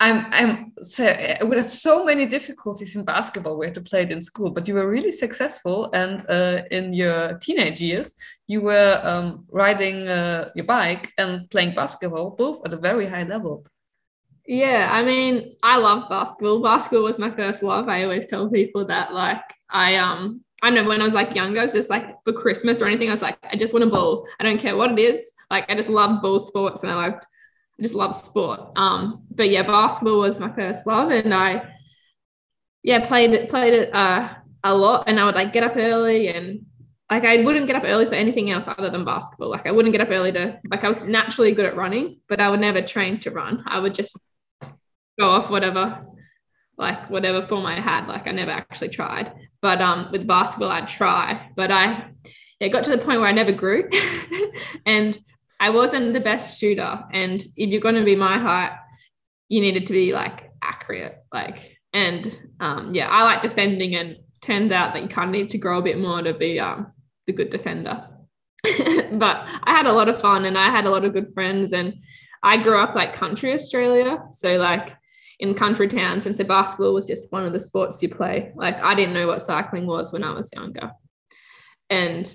I'm 0.00 0.26
I'm 0.30 0.72
so 0.80 1.06
I 1.06 1.42
would 1.42 1.58
have 1.58 1.70
so 1.70 2.04
many 2.04 2.24
difficulties 2.24 2.94
in 2.96 3.04
basketball. 3.04 3.58
We 3.58 3.66
had 3.66 3.74
to 3.74 3.80
play 3.80 4.02
it 4.02 4.12
in 4.12 4.20
school, 4.20 4.50
but 4.50 4.68
you 4.68 4.74
were 4.74 4.88
really 4.88 5.12
successful. 5.12 5.90
And 5.92 6.24
uh, 6.30 6.62
in 6.70 6.92
your 6.92 7.34
teenage 7.38 7.80
years, 7.80 8.14
you 8.46 8.60
were 8.60 9.00
um, 9.02 9.46
riding 9.50 10.08
uh, 10.08 10.50
your 10.54 10.66
bike 10.66 11.12
and 11.18 11.50
playing 11.50 11.74
basketball, 11.74 12.30
both 12.30 12.64
at 12.64 12.72
a 12.72 12.76
very 12.76 13.06
high 13.06 13.24
level. 13.24 13.66
Yeah, 14.48 14.88
I 14.90 15.04
mean, 15.04 15.52
I 15.62 15.76
love 15.76 16.08
basketball. 16.08 16.62
Basketball 16.62 17.04
was 17.04 17.18
my 17.18 17.30
first 17.30 17.62
love. 17.62 17.86
I 17.88 18.04
always 18.04 18.26
tell 18.28 18.48
people 18.48 18.86
that. 18.86 19.12
Like, 19.12 19.42
I 19.68 19.96
um, 19.96 20.42
I 20.62 20.70
know 20.70 20.88
when 20.88 21.02
I 21.02 21.04
was 21.04 21.12
like 21.12 21.34
younger, 21.34 21.60
I 21.60 21.64
was 21.64 21.74
just 21.74 21.90
like 21.90 22.16
for 22.24 22.32
Christmas 22.32 22.80
or 22.80 22.86
anything, 22.86 23.08
I 23.08 23.12
was 23.12 23.20
like, 23.22 23.38
I 23.44 23.56
just 23.56 23.74
want 23.74 23.84
a 23.84 23.88
ball. 23.88 24.26
I 24.40 24.44
don't 24.44 24.58
care 24.58 24.74
what 24.76 24.90
it 24.92 24.98
is. 24.98 25.32
Like, 25.50 25.70
I 25.70 25.74
just 25.74 25.90
love 25.90 26.22
ball 26.22 26.40
sports, 26.40 26.82
and 26.82 26.90
I 26.90 26.94
loved 26.94 27.26
I 27.78 27.82
just 27.82 27.94
love 27.94 28.16
sport. 28.16 28.60
Um, 28.76 29.22
but 29.30 29.50
yeah, 29.50 29.64
basketball 29.64 30.20
was 30.20 30.40
my 30.40 30.52
first 30.54 30.86
love, 30.86 31.10
and 31.10 31.34
I 31.34 31.70
yeah 32.82 33.06
played 33.06 33.32
it 33.32 33.48
played 33.50 33.74
it 33.74 33.94
uh, 33.94 34.30
a 34.64 34.74
lot, 34.74 35.04
and 35.08 35.20
I 35.20 35.26
would 35.26 35.34
like 35.34 35.52
get 35.52 35.64
up 35.64 35.76
early 35.76 36.28
and 36.28 36.64
like 37.10 37.24
I 37.24 37.38
wouldn't 37.42 37.66
get 37.66 37.76
up 37.76 37.84
early 37.86 38.06
for 38.06 38.14
anything 38.14 38.50
else 38.50 38.64
other 38.66 38.90
than 38.90 39.04
basketball. 39.04 39.50
Like 39.50 39.66
I 39.66 39.72
wouldn't 39.72 39.92
get 39.92 40.00
up 40.02 40.10
early 40.10 40.32
to 40.32 40.58
like 40.70 40.84
I 40.84 40.88
was 40.88 41.02
naturally 41.02 41.52
good 41.52 41.66
at 41.66 41.76
running, 41.76 42.20
but 42.28 42.40
I 42.40 42.50
would 42.50 42.60
never 42.60 42.82
train 42.82 43.20
to 43.20 43.30
run. 43.30 43.62
I 43.66 43.78
would 43.80 43.94
just 43.94 44.16
go 45.18 45.30
off 45.30 45.50
whatever 45.50 46.04
like 46.76 47.10
whatever 47.10 47.44
form 47.46 47.66
I 47.66 47.80
had. 47.80 48.06
Like 48.06 48.28
I 48.28 48.30
never 48.30 48.52
actually 48.52 48.90
tried. 48.90 49.32
But 49.60 49.82
um 49.82 50.08
with 50.12 50.26
basketball 50.26 50.70
I'd 50.70 50.88
try. 50.88 51.50
But 51.56 51.70
I 51.70 52.10
it 52.60 52.70
got 52.70 52.84
to 52.84 52.90
the 52.90 52.98
point 52.98 53.20
where 53.20 53.28
I 53.28 53.32
never 53.32 53.52
grew. 53.52 53.88
and 54.86 55.18
I 55.60 55.70
wasn't 55.70 56.12
the 56.12 56.20
best 56.20 56.58
shooter. 56.58 57.04
And 57.12 57.40
if 57.56 57.70
you're 57.70 57.80
going 57.80 57.94
to 57.96 58.04
be 58.04 58.16
my 58.16 58.38
height, 58.38 58.76
you 59.48 59.60
needed 59.60 59.86
to 59.86 59.92
be 59.92 60.12
like 60.12 60.50
accurate. 60.62 61.18
Like, 61.32 61.78
and 61.92 62.36
um, 62.60 62.94
yeah, 62.94 63.08
I 63.08 63.24
like 63.24 63.42
defending, 63.42 63.94
and 63.94 64.16
turns 64.40 64.72
out 64.72 64.94
that 64.94 65.02
you 65.02 65.08
kind 65.08 65.30
of 65.30 65.32
need 65.32 65.50
to 65.50 65.58
grow 65.58 65.78
a 65.78 65.82
bit 65.82 65.98
more 65.98 66.22
to 66.22 66.34
be 66.34 66.60
um, 66.60 66.92
the 67.26 67.32
good 67.32 67.50
defender. 67.50 68.06
but 68.64 69.44
I 69.64 69.70
had 69.76 69.86
a 69.86 69.92
lot 69.92 70.08
of 70.08 70.20
fun 70.20 70.44
and 70.44 70.58
I 70.58 70.70
had 70.70 70.84
a 70.84 70.90
lot 70.90 71.04
of 71.04 71.12
good 71.12 71.32
friends. 71.32 71.72
And 71.72 71.94
I 72.42 72.56
grew 72.56 72.78
up 72.78 72.94
like 72.94 73.14
country 73.14 73.52
Australia. 73.52 74.24
So, 74.32 74.56
like, 74.56 74.96
in 75.40 75.54
country 75.54 75.88
towns. 75.88 76.26
And 76.26 76.34
so 76.34 76.44
basketball 76.44 76.94
was 76.94 77.06
just 77.06 77.30
one 77.30 77.44
of 77.44 77.52
the 77.52 77.60
sports 77.60 78.02
you 78.02 78.08
play. 78.08 78.52
Like 78.56 78.82
I 78.82 78.94
didn't 78.94 79.14
know 79.14 79.28
what 79.28 79.42
cycling 79.42 79.86
was 79.86 80.12
when 80.12 80.24
I 80.24 80.32
was 80.32 80.52
younger. 80.52 80.90
And 81.90 82.32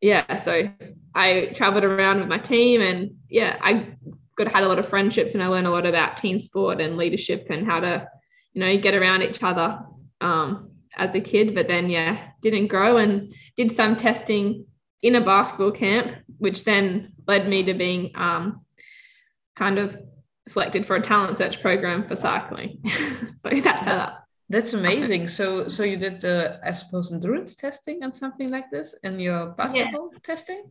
yeah, 0.00 0.36
so 0.36 0.68
I 1.14 1.52
traveled 1.54 1.84
around 1.84 2.20
with 2.20 2.28
my 2.28 2.38
team 2.38 2.80
and 2.80 3.12
yeah, 3.28 3.56
I 3.60 3.94
got 4.36 4.48
had 4.48 4.62
a 4.62 4.68
lot 4.68 4.78
of 4.78 4.88
friendships 4.88 5.34
and 5.34 5.42
I 5.42 5.48
learned 5.48 5.66
a 5.66 5.70
lot 5.70 5.86
about 5.86 6.16
team 6.16 6.38
sport 6.38 6.80
and 6.80 6.96
leadership 6.96 7.46
and 7.50 7.66
how 7.66 7.80
to, 7.80 8.08
you 8.52 8.60
know, 8.60 8.76
get 8.78 8.94
around 8.94 9.22
each 9.22 9.42
other 9.42 9.80
um, 10.20 10.70
as 10.96 11.14
a 11.14 11.20
kid. 11.20 11.54
But 11.54 11.68
then 11.68 11.88
yeah, 11.88 12.28
didn't 12.42 12.68
grow 12.68 12.96
and 12.96 13.32
did 13.56 13.72
some 13.72 13.96
testing 13.96 14.66
in 15.02 15.14
a 15.14 15.24
basketball 15.24 15.70
camp, 15.70 16.12
which 16.38 16.64
then 16.64 17.12
led 17.26 17.48
me 17.48 17.62
to 17.64 17.74
being 17.74 18.10
um, 18.16 18.60
kind 19.56 19.78
of 19.78 19.96
selected 20.48 20.86
for 20.86 20.96
a 20.96 21.00
talent 21.00 21.36
search 21.36 21.60
program 21.60 22.06
for 22.08 22.16
cycling. 22.16 22.82
so 23.38 23.50
that's 23.62 23.82
how 23.82 23.96
that 23.96 24.24
that's 24.50 24.72
amazing. 24.72 25.28
So, 25.28 25.68
so 25.68 25.82
you 25.82 25.98
did 25.98 26.22
the, 26.22 26.58
I 26.64 26.70
suppose, 26.70 27.12
endurance 27.12 27.54
testing 27.54 28.02
and 28.02 28.16
something 28.16 28.48
like 28.48 28.70
this 28.70 28.94
in 29.02 29.20
your 29.20 29.48
basketball 29.48 30.10
yeah. 30.12 30.18
testing. 30.22 30.64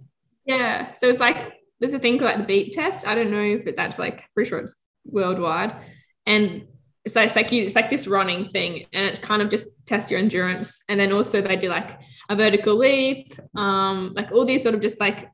Yeah. 0.45 0.93
So 0.93 1.07
it's 1.07 1.19
like 1.19 1.53
there's 1.79 1.93
a 1.93 1.99
thing 1.99 2.17
called 2.17 2.39
the 2.39 2.43
beep 2.43 2.73
test. 2.73 3.07
I 3.07 3.13
don't 3.13 3.29
know 3.29 3.41
if 3.41 3.75
that's 3.75 3.99
like 3.99 4.23
pretty 4.33 4.49
sure 4.49 4.59
it's 4.59 4.75
worldwide, 5.05 5.75
and 6.25 6.67
it's 7.05 7.15
like 7.15 7.27
it's 7.27 7.35
like 7.35 7.51
you, 7.51 7.65
it's 7.65 7.75
like 7.75 7.91
this 7.91 8.07
running 8.07 8.49
thing, 8.49 8.85
and 8.93 9.05
it 9.05 9.21
kind 9.21 9.43
of 9.43 9.49
just 9.49 9.67
tests 9.85 10.09
your 10.09 10.19
endurance. 10.19 10.81
And 10.89 10.99
then 10.99 11.11
also 11.11 11.41
they 11.41 11.55
do 11.55 11.69
like 11.69 11.99
a 12.29 12.35
vertical 12.35 12.77
leap, 12.77 13.39
um, 13.55 14.13
like 14.15 14.31
all 14.31 14.45
these 14.45 14.63
sort 14.63 14.73
of 14.73 14.81
just 14.81 14.99
like 14.99 15.29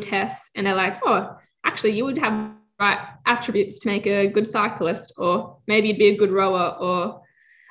tests, 0.00 0.48
and 0.54 0.64
they're 0.64 0.76
like, 0.76 1.00
oh, 1.04 1.36
actually, 1.64 1.96
you 1.96 2.04
would 2.04 2.18
have 2.18 2.52
right 2.78 2.98
attributes 3.26 3.78
to 3.80 3.88
make 3.88 4.06
a 4.06 4.26
good 4.26 4.46
cyclist, 4.46 5.12
or 5.16 5.58
maybe 5.66 5.88
you'd 5.88 5.98
be 5.98 6.08
a 6.08 6.16
good 6.16 6.32
rower, 6.32 6.76
or 6.78 7.22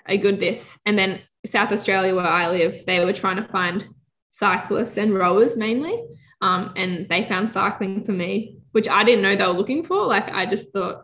a 0.08 0.18
good 0.18 0.40
this. 0.40 0.78
And 0.86 0.98
then 0.98 1.22
South 1.46 1.72
Australia, 1.72 2.16
where 2.16 2.26
I 2.26 2.50
live, 2.50 2.86
they 2.86 3.04
were 3.04 3.14
trying 3.14 3.38
to 3.38 3.48
find 3.50 3.86
cyclists 4.32 4.98
and 4.98 5.14
rowers 5.14 5.58
mainly. 5.58 6.04
Um, 6.42 6.74
and 6.76 7.10
they 7.10 7.26
found 7.28 7.50
cycling 7.50 8.06
for 8.06 8.12
me, 8.12 8.58
which 8.72 8.88
I 8.88 9.04
didn't 9.04 9.24
know 9.24 9.36
they 9.36 9.46
were 9.46 9.54
looking 9.60 9.84
for. 9.84 10.06
Like 10.06 10.30
I 10.32 10.46
just 10.46 10.72
thought 10.72 11.04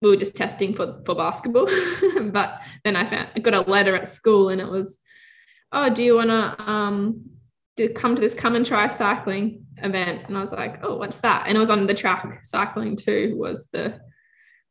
we 0.00 0.08
were 0.08 0.16
just 0.16 0.36
testing 0.36 0.74
for, 0.74 1.02
for 1.04 1.14
basketball. 1.14 1.66
but 2.30 2.62
then 2.84 2.96
I 2.96 3.04
found 3.04 3.28
I 3.34 3.40
got 3.40 3.54
a 3.54 3.68
letter 3.70 3.96
at 3.96 4.08
school 4.08 4.48
and 4.48 4.60
it 4.60 4.68
was, 4.68 4.98
oh, 5.72 5.90
do 5.90 6.02
you 6.02 6.16
want 6.16 6.30
to 6.30 6.62
um, 6.62 7.30
come 7.94 8.14
to 8.14 8.20
this 8.20 8.34
come 8.34 8.54
and 8.54 8.64
try 8.64 8.88
cycling 8.88 9.66
event? 9.82 10.22
And 10.28 10.36
I 10.36 10.40
was 10.40 10.52
like, 10.52 10.80
oh, 10.82 10.96
what's 10.96 11.18
that? 11.20 11.44
And 11.46 11.56
it 11.56 11.60
was 11.60 11.70
on 11.70 11.86
the 11.86 11.94
track 11.94 12.44
cycling 12.44 12.96
too, 12.96 13.34
was 13.36 13.68
the 13.72 14.00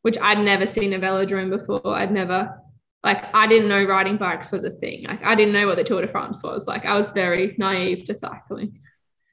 which 0.02 0.18
I'd 0.18 0.40
never 0.40 0.66
seen 0.66 0.94
a 0.94 1.00
velodrome 1.00 1.50
before. 1.50 1.96
I'd 1.96 2.12
never 2.12 2.58
like 3.04 3.34
I 3.34 3.48
didn't 3.48 3.70
know 3.70 3.84
riding 3.84 4.18
bikes 4.18 4.52
was 4.52 4.64
a 4.64 4.70
thing. 4.70 5.06
Like 5.08 5.24
I 5.24 5.36
didn't 5.36 5.54
know 5.54 5.68
what 5.68 5.78
the 5.78 5.84
Tour 5.84 6.02
de 6.02 6.08
France 6.08 6.44
was. 6.44 6.68
Like 6.68 6.86
I 6.86 6.98
was 6.98 7.12
very 7.12 7.56
naive 7.58 8.04
to 8.06 8.16
cycling. 8.16 8.80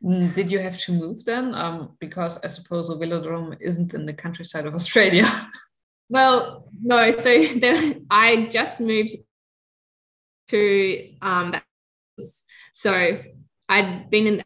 Mm, 0.04 0.35
did 0.35 0.52
you 0.52 0.59
have 0.59 0.78
to 0.78 0.92
move 0.92 1.25
then? 1.25 1.54
Um, 1.54 1.97
because 1.99 2.38
I 2.45 2.49
suppose 2.49 2.90
a 2.90 2.95
velodrome 2.95 3.56
isn't 3.61 3.95
in 3.95 4.06
the 4.06 4.12
countryside 4.12 4.66
of 4.66 4.75
Australia. 4.75 5.26
well, 6.09 6.68
no. 6.83 7.11
So 7.11 7.47
there, 7.61 7.95
I 8.11 8.47
just 8.47 8.80
moved 8.80 9.16
to 10.49 11.14
um, 11.23 11.52
that. 11.52 11.64
So 12.73 13.21
I'd 13.68 14.11
been 14.11 14.26
in 14.26 14.42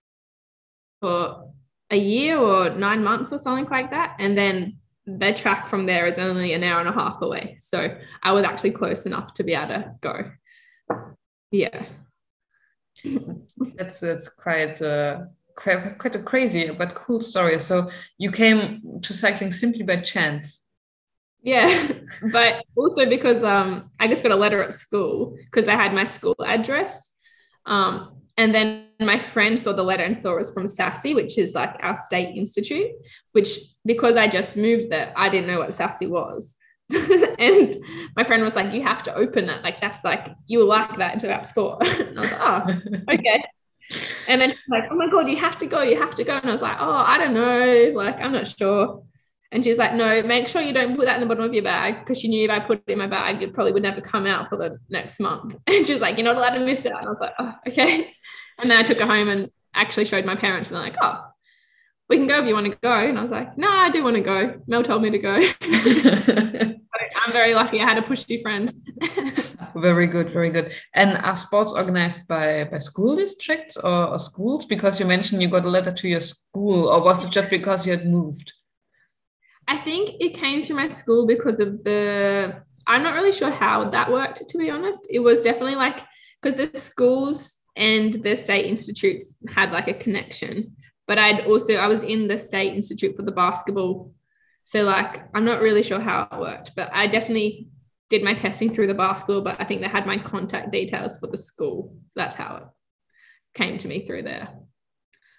for 1.00 1.52
a 1.90 1.97
year 1.97 2.38
or 2.38 2.71
nine 2.71 3.02
months 3.02 3.33
or 3.33 3.38
something 3.38 3.69
like 3.71 3.90
that, 3.90 4.16
and 4.19 4.37
then 4.37 4.78
their 5.07 5.35
track 5.35 5.69
from 5.69 5.87
there 5.87 6.07
is 6.07 6.19
only 6.19 6.52
an 6.52 6.62
hour 6.62 6.80
and 6.80 6.88
a 6.88 6.92
half 6.92 7.21
away. 7.23 7.57
So 7.59 7.95
I 8.23 8.33
was 8.33 8.45
actually 8.45 8.73
close 8.73 9.07
enough 9.07 9.35
to 9.35 9.45
be 9.45 9.54
able 9.54 9.69
to 9.69 9.95
go. 10.00 10.30
Yeah. 11.50 11.87
that's 13.76 14.00
that's 14.00 14.28
quite 14.28 14.80
uh, 14.83 15.21
quite 15.57 15.99
quite 15.99 16.16
a 16.16 16.23
crazy 16.23 16.71
but 16.71 16.95
cool 16.95 17.21
story. 17.21 17.59
So 17.59 17.88
you 18.19 18.30
came 18.30 19.00
to 19.02 19.12
cycling 19.12 19.52
simply 19.52 19.83
by 19.83 19.97
chance. 19.97 20.64
Yeah, 21.42 21.92
but 22.33 22.64
also 22.76 23.09
because 23.09 23.42
um 23.42 23.90
I 23.99 24.09
just 24.09 24.23
got 24.23 24.33
a 24.33 24.37
letter 24.37 24.62
at 24.62 24.75
school 24.75 25.37
because 25.45 25.66
I 25.69 25.75
had 25.75 25.95
my 25.95 26.04
school 26.04 26.37
address. 26.47 27.12
Um, 27.66 28.19
and 28.40 28.54
then 28.54 28.87
my 29.00 29.18
friend 29.18 29.61
saw 29.61 29.75
the 29.75 29.82
letter 29.82 30.02
and 30.02 30.16
saw 30.16 30.32
it 30.32 30.38
was 30.38 30.50
from 30.50 30.64
SASI, 30.64 31.14
which 31.14 31.37
is 31.37 31.54
like 31.54 31.76
our 31.80 31.94
state 31.94 32.35
institute, 32.35 32.90
which 33.32 33.59
because 33.85 34.16
I 34.16 34.28
just 34.28 34.56
moved 34.56 34.90
there, 34.90 35.12
I 35.14 35.28
didn't 35.28 35.47
know 35.47 35.59
what 35.59 35.73
SASI 35.73 36.09
was. 36.09 36.56
and 37.38 37.76
my 38.16 38.25
friend 38.25 38.42
was 38.42 38.56
like, 38.56 38.73
You 38.73 38.82
have 38.82 39.02
to 39.02 39.14
open 39.14 39.50
it. 39.50 39.62
Like, 39.62 39.82
that's 39.82 40.04
like, 40.04 40.28
you 40.47 40.61
will 40.61 40.68
like 40.68 40.97
that. 40.97 41.16
It's 41.16 41.25
about 41.25 41.44
sport. 41.44 41.87
and 41.87 42.18
I 42.18 42.20
was 42.23 42.32
like, 42.32 42.40
Oh, 42.40 43.12
okay. 43.12 43.44
And 44.26 44.40
then 44.40 44.50
she's 44.52 44.59
like, 44.70 44.85
Oh 44.90 44.97
my 44.97 45.11
God, 45.11 45.28
you 45.28 45.37
have 45.37 45.59
to 45.59 45.66
go. 45.66 45.82
You 45.82 45.99
have 45.99 46.14
to 46.14 46.25
go. 46.25 46.38
And 46.38 46.49
I 46.49 46.52
was 46.52 46.62
like, 46.62 46.78
Oh, 46.80 46.90
I 46.90 47.18
don't 47.18 47.35
know. 47.35 47.92
Like, 47.94 48.16
I'm 48.20 48.32
not 48.32 48.49
sure. 48.49 49.02
And 49.52 49.64
she's 49.64 49.78
like, 49.78 49.95
no, 49.95 50.23
make 50.23 50.47
sure 50.47 50.62
you 50.62 50.73
don't 50.73 50.95
put 50.95 51.07
that 51.07 51.16
in 51.16 51.21
the 51.21 51.26
bottom 51.26 51.45
of 51.45 51.52
your 51.52 51.64
bag 51.64 52.00
because 52.00 52.21
she 52.21 52.28
knew 52.28 52.45
if 52.45 52.50
I 52.50 52.61
put 52.61 52.83
it 52.87 52.92
in 52.92 52.99
my 52.99 53.09
bag, 53.09 53.42
it 53.42 53.52
probably 53.52 53.73
would 53.73 53.83
never 53.83 54.00
come 54.00 54.25
out 54.26 54.49
for 54.49 54.57
the 54.57 54.78
next 54.88 55.19
month. 55.19 55.57
And 55.66 55.85
she 55.85 55.92
was 55.92 56.02
like, 56.02 56.16
you're 56.16 56.25
not 56.25 56.37
allowed 56.37 56.54
to 56.54 56.64
miss 56.64 56.85
it. 56.85 56.92
And 56.92 57.07
I 57.07 57.11
was 57.11 57.19
like, 57.21 57.33
oh, 57.38 57.54
okay. 57.66 58.12
And 58.59 58.71
then 58.71 58.78
I 58.78 58.83
took 58.83 59.00
her 59.00 59.07
home 59.07 59.28
and 59.28 59.50
actually 59.75 60.04
showed 60.04 60.25
my 60.25 60.37
parents, 60.37 60.69
and 60.69 60.76
they're 60.76 60.85
like, 60.85 60.97
oh, 61.00 61.25
we 62.09 62.16
can 62.16 62.26
go 62.26 62.40
if 62.40 62.47
you 62.47 62.54
want 62.54 62.66
to 62.66 62.78
go. 62.83 62.92
And 62.92 63.19
I 63.19 63.23
was 63.23 63.30
like, 63.30 63.57
no, 63.57 63.69
I 63.69 63.90
do 63.90 64.04
want 64.04 64.16
to 64.16 64.23
go. 64.23 64.61
Mel 64.66 64.83
told 64.83 65.02
me 65.02 65.11
to 65.11 65.19
go. 65.19 65.37
I'm 67.23 67.33
very 67.33 67.54
lucky. 67.54 67.80
I 67.80 67.88
had 67.88 67.99
a 67.99 68.02
pushy 68.02 68.42
friend. 68.42 68.73
very 69.76 70.07
good, 70.07 70.30
very 70.30 70.50
good. 70.50 70.75
And 70.95 71.16
are 71.19 71.37
sports 71.37 71.73
organized 71.73 72.28
by 72.28 72.64
by 72.64 72.78
school 72.78 73.16
districts 73.16 73.76
or, 73.76 74.09
or 74.09 74.19
schools? 74.19 74.66
Because 74.66 75.00
you 75.00 75.07
mentioned 75.07 75.42
you 75.42 75.49
got 75.49 75.64
a 75.64 75.69
letter 75.69 75.92
to 75.92 76.09
your 76.09 76.21
school, 76.21 76.88
or 76.88 77.02
was 77.02 77.25
it 77.25 77.30
just 77.30 77.50
because 77.50 77.87
you 77.87 77.92
had 77.92 78.07
moved? 78.07 78.52
I 79.70 79.76
think 79.76 80.16
it 80.18 80.34
came 80.34 80.64
to 80.64 80.74
my 80.74 80.88
school 80.88 81.26
because 81.26 81.60
of 81.60 81.84
the. 81.84 82.60
I'm 82.88 83.04
not 83.04 83.14
really 83.14 83.30
sure 83.30 83.52
how 83.52 83.88
that 83.90 84.10
worked, 84.10 84.42
to 84.48 84.58
be 84.58 84.68
honest. 84.68 85.06
It 85.08 85.20
was 85.20 85.42
definitely 85.42 85.76
like 85.76 86.00
because 86.42 86.58
the 86.58 86.76
schools 86.76 87.58
and 87.76 88.20
the 88.24 88.36
state 88.36 88.66
institutes 88.66 89.36
had 89.48 89.70
like 89.70 89.86
a 89.86 89.94
connection, 89.94 90.74
but 91.06 91.18
I'd 91.18 91.46
also 91.46 91.74
I 91.74 91.86
was 91.86 92.02
in 92.02 92.26
the 92.26 92.36
state 92.36 92.74
institute 92.74 93.14
for 93.14 93.22
the 93.22 93.30
basketball, 93.30 94.12
so 94.64 94.82
like 94.82 95.22
I'm 95.36 95.44
not 95.44 95.62
really 95.62 95.84
sure 95.84 96.00
how 96.00 96.26
it 96.32 96.40
worked, 96.40 96.72
but 96.74 96.90
I 96.92 97.06
definitely 97.06 97.68
did 98.08 98.24
my 98.24 98.34
testing 98.34 98.74
through 98.74 98.88
the 98.88 98.94
basketball. 98.94 99.42
But 99.42 99.60
I 99.60 99.64
think 99.64 99.82
they 99.82 99.88
had 99.88 100.04
my 100.04 100.18
contact 100.18 100.72
details 100.72 101.16
for 101.16 101.28
the 101.28 101.38
school, 101.38 101.94
so 102.08 102.14
that's 102.16 102.34
how 102.34 102.56
it 102.56 102.64
came 103.54 103.78
to 103.78 103.86
me 103.86 104.04
through 104.04 104.24
there. 104.24 104.48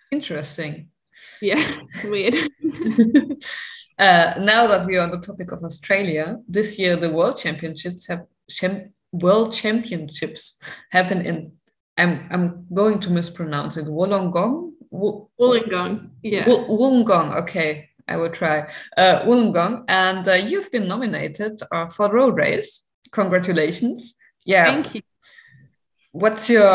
Interesting. 0.09 0.87
Yeah, 1.41 1.81
weird. 2.05 2.35
Uh, 4.01 4.33
now 4.39 4.65
that 4.65 4.83
we 4.87 4.97
are 4.97 5.03
on 5.03 5.11
the 5.11 5.19
topic 5.19 5.51
of 5.51 5.63
Australia, 5.63 6.39
this 6.47 6.79
year 6.79 6.95
the 6.95 7.11
World 7.11 7.37
Championships 7.37 8.07
have 8.07 8.25
cham 8.49 8.93
World 9.11 9.53
Championships 9.53 10.59
happen 10.89 11.21
in. 11.21 11.51
I'm 11.97 12.27
I'm 12.31 12.65
going 12.73 12.99
to 13.01 13.11
mispronounce 13.11 13.77
it. 13.77 13.85
Wollongong. 13.85 14.71
Wollongong. 14.91 16.09
Yeah. 16.23 16.45
Wollongong. 16.45 17.35
Okay, 17.43 17.89
I 18.07 18.17
will 18.17 18.31
try. 18.31 18.67
Uh, 18.97 19.19
Wollongong, 19.27 19.85
and 19.87 20.27
uh, 20.27 20.33
you've 20.33 20.71
been 20.71 20.87
nominated 20.87 21.61
uh, 21.71 21.87
for 21.87 22.11
road 22.11 22.37
race. 22.37 22.83
Congratulations. 23.11 24.15
Yeah. 24.45 24.65
Thank 24.65 24.95
you. 24.95 25.01
What's 26.11 26.49
your? 26.49 26.67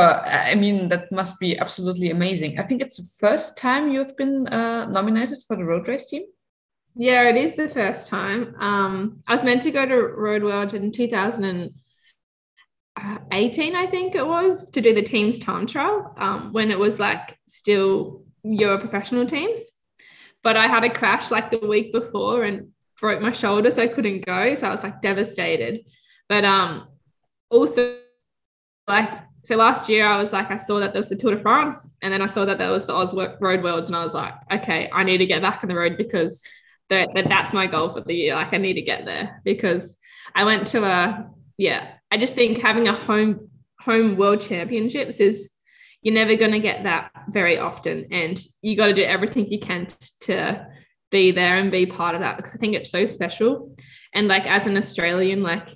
I 0.53 0.55
mean, 0.55 0.91
that 0.91 1.11
must 1.11 1.41
be 1.41 1.59
absolutely 1.59 2.11
amazing. 2.11 2.61
I 2.61 2.63
think 2.63 2.83
it's 2.83 2.99
the 2.99 3.27
first 3.27 3.59
time 3.59 3.91
you've 3.91 4.17
been 4.17 4.47
uh, 4.47 4.87
nominated 4.87 5.43
for 5.43 5.57
the 5.57 5.65
road 5.65 5.89
race 5.89 6.09
team. 6.09 6.23
Yeah, 6.99 7.29
it 7.29 7.37
is 7.37 7.53
the 7.53 7.69
first 7.69 8.07
time. 8.07 8.55
Um, 8.59 9.23
I 9.29 9.35
was 9.35 9.45
meant 9.45 9.63
to 9.63 9.71
go 9.71 9.85
to 9.85 9.95
Road 9.95 10.43
World 10.43 10.73
in 10.73 10.93
2018, 10.93 11.75
I 13.77 13.87
think 13.87 14.15
it 14.15 14.27
was, 14.27 14.65
to 14.71 14.81
do 14.81 14.95
the 14.95 15.03
team's 15.03 15.39
time 15.39 15.67
trial 15.67 16.15
um, 16.17 16.55
when 16.55 16.71
it 16.71 16.79
was 16.79 16.99
like 16.99 17.39
still 17.47 18.25
your 18.43 18.79
professional 18.79 19.27
teams. 19.27 19.61
But 20.43 20.57
I 20.57 20.69
had 20.69 20.85
a 20.85 20.91
crash 20.91 21.31
like 21.31 21.51
the 21.51 21.59
week 21.59 21.93
before 21.93 22.45
and 22.45 22.69
broke 22.99 23.21
my 23.21 23.33
shoulder, 23.33 23.71
so 23.71 23.83
I 23.83 23.89
couldn't 23.89 24.25
go. 24.25 24.55
So 24.55 24.69
I 24.69 24.71
was 24.71 24.83
like 24.83 25.03
devastated. 25.03 25.81
But 26.31 26.47
um, 26.47 26.89
also, 27.51 27.99
like, 28.89 29.11
so 29.45 29.57
last 29.57 29.91
year 29.91 30.07
I 30.07 30.19
was 30.19 30.33
like, 30.33 30.51
I 30.51 30.57
saw 30.57 30.81
that 30.81 30.95
there 30.95 31.01
was 31.01 31.11
the 31.11 31.17
Tour 31.17 31.35
de 31.35 31.43
France, 31.43 31.95
and 32.01 32.11
then 32.11 32.23
I 32.23 32.27
saw 32.27 32.47
that 32.47 32.57
there 32.57 32.71
was 32.71 32.87
the 32.87 32.95
Oz 32.95 33.13
Road 33.13 33.63
Worlds, 33.63 33.89
and 33.89 33.97
I 33.97 34.03
was 34.03 34.15
like, 34.15 34.33
okay, 34.51 34.89
I 34.91 35.05
need 35.05 35.19
to 35.19 35.27
get 35.27 35.43
back 35.43 35.63
on 35.63 35.69
the 35.69 35.77
road 35.77 35.99
because 35.99 36.43
that, 36.91 37.11
that 37.15 37.29
that's 37.29 37.53
my 37.53 37.67
goal 37.67 37.93
for 37.93 38.01
the 38.01 38.15
year. 38.15 38.35
Like 38.35 38.53
I 38.53 38.59
need 38.59 38.75
to 38.75 38.83
get 38.83 39.05
there 39.05 39.41
because 39.45 39.97
I 40.35 40.45
went 40.45 40.67
to 40.69 40.85
a 40.85 41.31
yeah. 41.59 41.93
I 42.11 42.19
just 42.19 42.35
think 42.35 42.59
having 42.59 42.89
a 42.89 42.93
home 42.93 43.49
home 43.81 44.17
world 44.17 44.41
championships 44.41 45.21
is 45.21 45.51
you're 46.03 46.15
never 46.15 46.37
going 46.37 46.53
to 46.53 46.61
get 46.61 46.85
that 46.85 47.11
very 47.31 47.59
often, 47.59 48.07
and 48.11 48.41
you 48.63 48.77
got 48.77 48.87
to 48.87 48.95
do 48.95 49.03
everything 49.03 49.51
you 49.51 49.59
can 49.59 49.87
t- 49.87 49.97
to 50.21 50.67
be 51.11 51.31
there 51.31 51.57
and 51.57 51.71
be 51.71 51.87
part 51.87 52.15
of 52.15 52.21
that 52.21 52.37
because 52.37 52.55
I 52.55 52.59
think 52.59 52.75
it's 52.75 52.91
so 52.91 53.05
special. 53.05 53.77
And 54.13 54.29
like 54.29 54.47
as 54.47 54.67
an 54.67 54.77
Australian, 54.77 55.43
like 55.43 55.69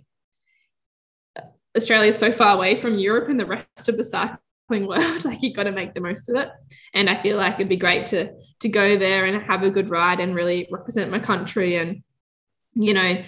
Australia 1.76 2.08
is 2.08 2.18
so 2.18 2.32
far 2.32 2.54
away 2.54 2.80
from 2.80 2.98
Europe 2.98 3.28
and 3.28 3.38
the 3.38 3.46
rest 3.46 3.88
of 3.88 3.96
the 3.96 4.04
cycling 4.04 4.38
world. 4.78 5.24
Like 5.24 5.42
you've 5.42 5.56
got 5.56 5.64
to 5.64 5.72
make 5.72 5.94
the 5.94 6.00
most 6.00 6.28
of 6.28 6.36
it. 6.36 6.48
And 6.94 7.10
I 7.10 7.22
feel 7.22 7.36
like 7.36 7.54
it'd 7.54 7.68
be 7.68 7.76
great 7.76 8.06
to 8.06 8.30
to 8.60 8.68
go 8.68 8.98
there 8.98 9.24
and 9.24 9.42
have 9.42 9.62
a 9.62 9.70
good 9.70 9.90
ride 9.90 10.20
and 10.20 10.34
really 10.34 10.68
represent 10.70 11.10
my 11.10 11.18
country 11.18 11.76
and 11.76 12.02
you 12.74 12.92
know 12.92 13.24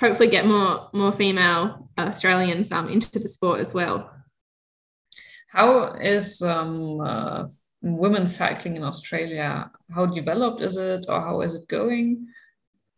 hopefully 0.00 0.28
get 0.28 0.46
more 0.46 0.88
more 0.92 1.12
female 1.12 1.90
Australians 1.98 2.72
um, 2.72 2.88
into 2.88 3.18
the 3.18 3.28
sport 3.28 3.60
as 3.60 3.72
well. 3.72 4.10
How 5.48 5.92
is 5.92 6.42
um, 6.42 7.00
uh, 7.00 7.44
women's 7.80 8.36
cycling 8.36 8.76
in 8.76 8.82
Australia? 8.82 9.70
How 9.94 10.06
developed 10.06 10.62
is 10.62 10.76
it, 10.76 11.06
or 11.08 11.20
how 11.20 11.42
is 11.42 11.54
it 11.54 11.68
going? 11.68 12.26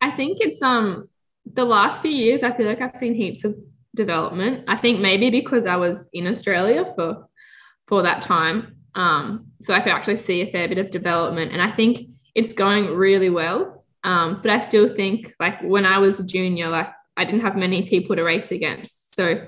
I 0.01 0.11
think 0.11 0.39
it's 0.41 0.61
um 0.61 1.07
the 1.45 1.65
last 1.65 2.01
few 2.01 2.11
years. 2.11 2.43
I 2.43 2.55
feel 2.55 2.65
like 2.65 2.81
I've 2.81 2.95
seen 2.95 3.13
heaps 3.13 3.43
of 3.43 3.55
development. 3.97 4.63
I 4.69 4.77
think 4.77 5.01
maybe 5.01 5.29
because 5.29 5.65
I 5.65 5.75
was 5.75 6.09
in 6.13 6.27
Australia 6.27 6.85
for 6.95 7.27
for 7.87 8.03
that 8.03 8.21
time. 8.21 8.77
Um, 8.95 9.47
so 9.61 9.73
I 9.73 9.81
could 9.81 9.91
actually 9.91 10.15
see 10.15 10.41
a 10.41 10.51
fair 10.51 10.67
bit 10.67 10.77
of 10.77 10.91
development. 10.91 11.51
And 11.51 11.61
I 11.61 11.71
think 11.71 12.07
it's 12.33 12.53
going 12.53 12.95
really 12.95 13.29
well. 13.29 13.85
Um, 14.03 14.39
but 14.41 14.51
I 14.51 14.59
still 14.59 14.87
think 14.95 15.33
like 15.39 15.61
when 15.61 15.85
I 15.85 15.97
was 15.97 16.19
a 16.19 16.23
junior, 16.23 16.69
like 16.69 16.89
I 17.17 17.25
didn't 17.25 17.41
have 17.41 17.57
many 17.57 17.89
people 17.89 18.15
to 18.15 18.23
race 18.23 18.51
against. 18.51 19.15
So 19.15 19.41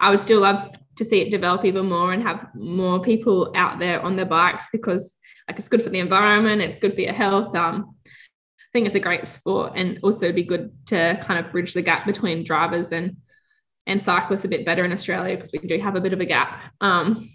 I 0.00 0.10
would 0.10 0.20
still 0.20 0.40
love 0.40 0.70
to 0.96 1.04
see 1.04 1.20
it 1.20 1.30
develop 1.30 1.64
even 1.64 1.88
more 1.88 2.12
and 2.12 2.22
have 2.22 2.46
more 2.54 3.00
people 3.00 3.52
out 3.56 3.78
there 3.78 4.00
on 4.00 4.16
their 4.16 4.26
bikes 4.26 4.66
because 4.70 5.16
like 5.48 5.58
it's 5.58 5.68
good 5.68 5.82
for 5.82 5.90
the 5.90 5.98
environment, 5.98 6.62
it's 6.62 6.78
good 6.78 6.94
for 6.94 7.00
your 7.00 7.12
health. 7.12 7.54
Um, 7.54 7.96
I 8.06 8.68
think 8.72 8.86
it's 8.86 8.94
a 8.94 9.00
great 9.00 9.26
sport 9.26 9.72
and 9.76 9.98
also 10.02 10.32
be 10.32 10.42
good 10.42 10.72
to 10.86 11.18
kind 11.22 11.44
of 11.44 11.52
bridge 11.52 11.74
the 11.74 11.82
gap 11.82 12.06
between 12.06 12.44
drivers 12.44 12.92
and 12.92 13.16
and 13.86 14.00
cyclists 14.00 14.44
a 14.44 14.48
bit 14.48 14.64
better 14.64 14.84
in 14.84 14.92
Australia 14.92 15.36
because 15.36 15.52
we 15.52 15.58
do 15.60 15.78
have 15.78 15.96
a 15.96 16.00
bit 16.00 16.12
of 16.12 16.20
a 16.20 16.24
gap. 16.24 16.60
Um, 16.80 17.28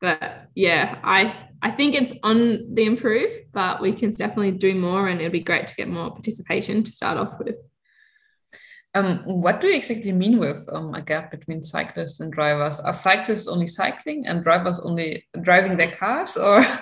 but 0.00 0.46
yeah, 0.54 0.98
I 1.02 1.48
I 1.62 1.70
think 1.70 1.94
it's 1.94 2.14
on 2.22 2.74
the 2.74 2.84
improve, 2.84 3.30
but 3.52 3.82
we 3.82 3.92
can 3.92 4.10
definitely 4.10 4.52
do 4.52 4.74
more, 4.74 5.08
and 5.08 5.20
it'd 5.20 5.32
be 5.32 5.40
great 5.40 5.66
to 5.66 5.74
get 5.74 5.88
more 5.88 6.10
participation 6.10 6.82
to 6.84 6.92
start 6.92 7.18
off 7.18 7.38
with. 7.38 7.56
Um, 8.94 9.18
what 9.24 9.60
do 9.60 9.68
you 9.68 9.76
exactly 9.76 10.10
mean 10.10 10.38
with 10.38 10.68
um, 10.72 10.94
a 10.94 11.02
gap 11.02 11.30
between 11.30 11.62
cyclists 11.62 12.18
and 12.20 12.32
drivers? 12.32 12.80
Are 12.80 12.92
cyclists 12.92 13.46
only 13.46 13.68
cycling 13.68 14.26
and 14.26 14.42
drivers 14.42 14.80
only 14.80 15.26
driving 15.42 15.76
their 15.76 15.90
cars, 15.90 16.36
or? 16.36 16.64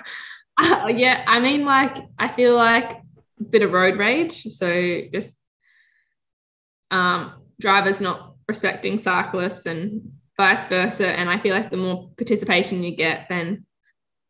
Uh, 0.61 0.87
yeah, 0.87 1.23
I 1.25 1.39
mean, 1.39 1.63
like 1.63 1.95
I 2.17 2.27
feel 2.27 2.53
like 2.53 2.91
a 3.39 3.43
bit 3.49 3.61
of 3.61 3.71
road 3.71 3.97
rage. 3.97 4.43
So 4.49 5.03
just 5.09 5.37
um, 6.91 7.33
drivers 7.61 8.01
not 8.01 8.28
respecting 8.49 8.99
cyclists 8.99 9.65
and 9.65 10.11
vice 10.35 10.65
versa. 10.65 11.07
And 11.07 11.29
I 11.29 11.39
feel 11.39 11.55
like 11.55 11.71
the 11.71 11.77
more 11.77 12.09
participation 12.17 12.83
you 12.83 12.95
get, 12.95 13.27
then 13.29 13.65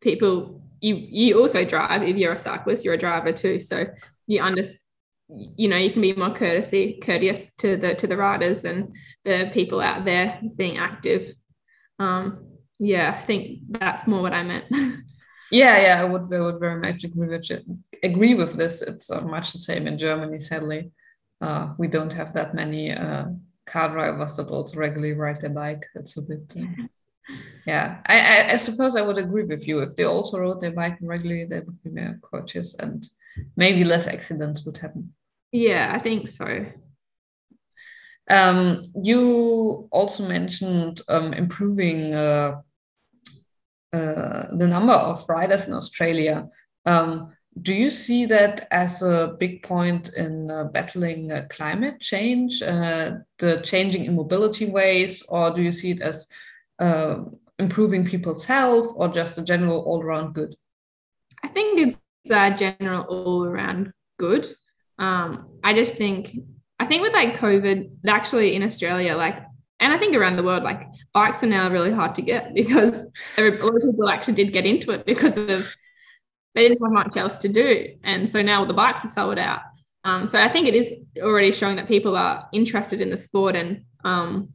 people 0.02 0.62
you 0.82 0.96
you 0.96 1.40
also 1.40 1.66
drive. 1.66 2.04
If 2.04 2.18
you're 2.18 2.34
a 2.34 2.38
cyclist, 2.38 2.86
you're 2.86 2.94
a 2.94 3.06
driver 3.06 3.32
too. 3.32 3.60
So 3.60 3.88
you 4.28 4.42
understand 4.42 4.80
you 5.32 5.70
know 5.70 5.78
you 5.78 5.92
can 5.92 6.02
be 6.02 6.14
more 6.14 6.34
courtesy 6.34 7.00
courteous 7.04 7.54
to 7.54 7.78
the 7.78 7.94
to 7.94 8.08
the 8.08 8.18
riders 8.18 8.66
and 8.66 8.92
the 9.26 9.52
people 9.54 9.80
out 9.80 10.04
there 10.04 10.42
being 10.56 10.80
active 10.80 11.36
um 12.00 12.48
yeah 12.80 13.16
i 13.22 13.26
think 13.28 13.60
that's 13.70 14.08
more 14.08 14.24
what 14.24 14.34
i 14.34 14.42
meant 14.42 14.66
Yeah, 15.52 15.82
yeah, 15.82 16.02
I 16.02 16.06
would, 16.06 16.32
I 16.34 16.40
would 16.40 16.60
very 16.60 16.80
much 16.80 17.04
agree 17.04 17.28
with, 17.28 17.50
agree 18.04 18.36
with 18.36 18.54
this. 18.54 18.82
It's 18.82 19.10
uh, 19.10 19.22
much 19.22 19.52
the 19.52 19.58
same 19.58 19.88
in 19.88 19.98
Germany, 19.98 20.38
sadly. 20.40 20.92
Uh, 21.42 21.74
we 21.78 21.88
don't 21.88 22.14
have 22.14 22.34
that 22.34 22.54
many 22.54 22.92
uh, 22.92 23.26
car 23.70 23.90
drivers 23.90 24.36
that 24.38 24.48
also 24.48 24.78
regularly 24.78 25.14
ride 25.14 25.42
their 25.42 25.50
bike. 25.50 25.86
That's 25.94 26.18
a 26.18 26.22
bit, 26.22 26.54
uh, 26.60 26.84
yeah. 27.68 28.02
I, 28.06 28.20
I, 28.20 28.52
I, 28.54 28.56
suppose 28.56 28.96
I 28.96 29.02
would 29.02 29.18
agree 29.18 29.44
with 29.44 29.68
you. 29.68 29.80
If 29.80 29.96
they 29.96 30.06
also 30.06 30.40
rode 30.40 30.62
their 30.62 30.72
bike 30.72 30.98
regularly, 31.02 31.46
they 31.46 31.60
would 31.60 31.84
be 31.84 31.90
more 31.92 32.20
cautious 32.22 32.76
and 32.76 33.08
maybe 33.56 33.84
less 33.84 34.08
accidents 34.08 34.66
would 34.66 34.78
happen. 34.78 35.14
Yeah, 35.52 35.92
I 35.94 36.00
think 36.00 36.28
so. 36.28 36.66
Um, 38.30 38.92
you 39.04 39.88
also 39.92 40.28
mentioned 40.28 41.02
um, 41.08 41.34
improving 41.34 42.14
uh, 42.14 42.62
uh, 43.92 44.56
the 44.56 44.68
number 44.68 44.94
of 44.94 45.26
riders 45.28 45.68
in 45.68 45.74
Australia. 45.74 46.48
Um, 46.86 47.34
do 47.62 47.74
you 47.74 47.89
see 47.89 48.26
that 48.26 48.67
as 48.72 49.02
a 49.02 49.36
big 49.39 49.63
point 49.63 50.13
in 50.15 50.52
uh, 50.52 50.65
battling 50.65 51.32
uh, 51.32 51.45
climate 51.50 52.00
change, 52.00 52.62
uh, 52.62 53.12
the 53.38 53.62
changing 53.62 54.06
in 54.06 54.15
mobility 54.15 54.65
ways, 54.65 55.24
or 55.30 55.52
do 55.52 55.62
you 55.62 55.72
see 55.72 55.91
it 55.91 56.02
as 56.02 56.28
uh, 56.80 57.17
improving 57.58 58.06
people's 58.06 58.45
health 58.45 58.93
or 58.95 59.10
just 59.10 59.38
a 59.38 59.43
general 59.43 59.82
all 59.82 60.02
around 60.02 60.34
good? 60.34 60.56
I 61.43 61.48
think 61.48 61.80
it's 61.80 62.32
a 62.32 62.56
general 62.56 63.04
all 63.04 63.45
around 63.45 63.91
good. 64.17 64.48
Um, 64.98 65.50
I 65.63 65.74
just 65.74 65.95
think, 65.95 66.38
I 66.80 66.86
think 66.86 67.02
with 67.02 67.13
like 67.13 67.38
COVID, 67.38 67.91
actually 68.08 68.56
in 68.56 68.63
Australia, 68.63 69.15
like 69.15 69.43
and 69.82 69.93
I 69.93 69.98
think 69.98 70.15
around 70.15 70.36
the 70.36 70.43
world, 70.43 70.63
like 70.63 70.88
bikes 71.13 71.41
are 71.43 71.48
now 71.48 71.69
really 71.69 71.91
hard 71.91 72.13
to 72.15 72.22
get 72.22 72.54
because 72.54 73.04
a 73.38 73.50
lot 73.50 73.76
of 73.76 73.82
people 73.82 74.10
actually 74.10 74.34
did 74.34 74.54
get 74.54 74.65
into 74.65 74.91
it 74.91 75.06
because 75.06 75.38
of 75.38 75.74
they 76.56 76.68
didn't 76.68 76.84
have 76.84 76.92
much 76.92 77.16
else 77.18 77.38
to 77.40 77.48
do, 77.48 77.96
and 78.04 78.28
so 78.28 78.42
now 78.42 78.66
the 78.66 78.74
bikes 78.74 79.06
are 79.06 79.10
sold 79.10 79.38
out. 79.38 79.62
Um, 80.04 80.26
so 80.26 80.42
I 80.42 80.50
think 80.50 80.68
it 80.68 80.76
is 80.76 80.92
already 81.22 81.52
showing 81.52 81.76
that 81.76 81.88
people 81.88 82.16
are 82.16 82.48
interested 82.54 83.02
in 83.02 83.10
the 83.10 83.18
sport, 83.18 83.56
and 83.56 83.84
um, 84.04 84.50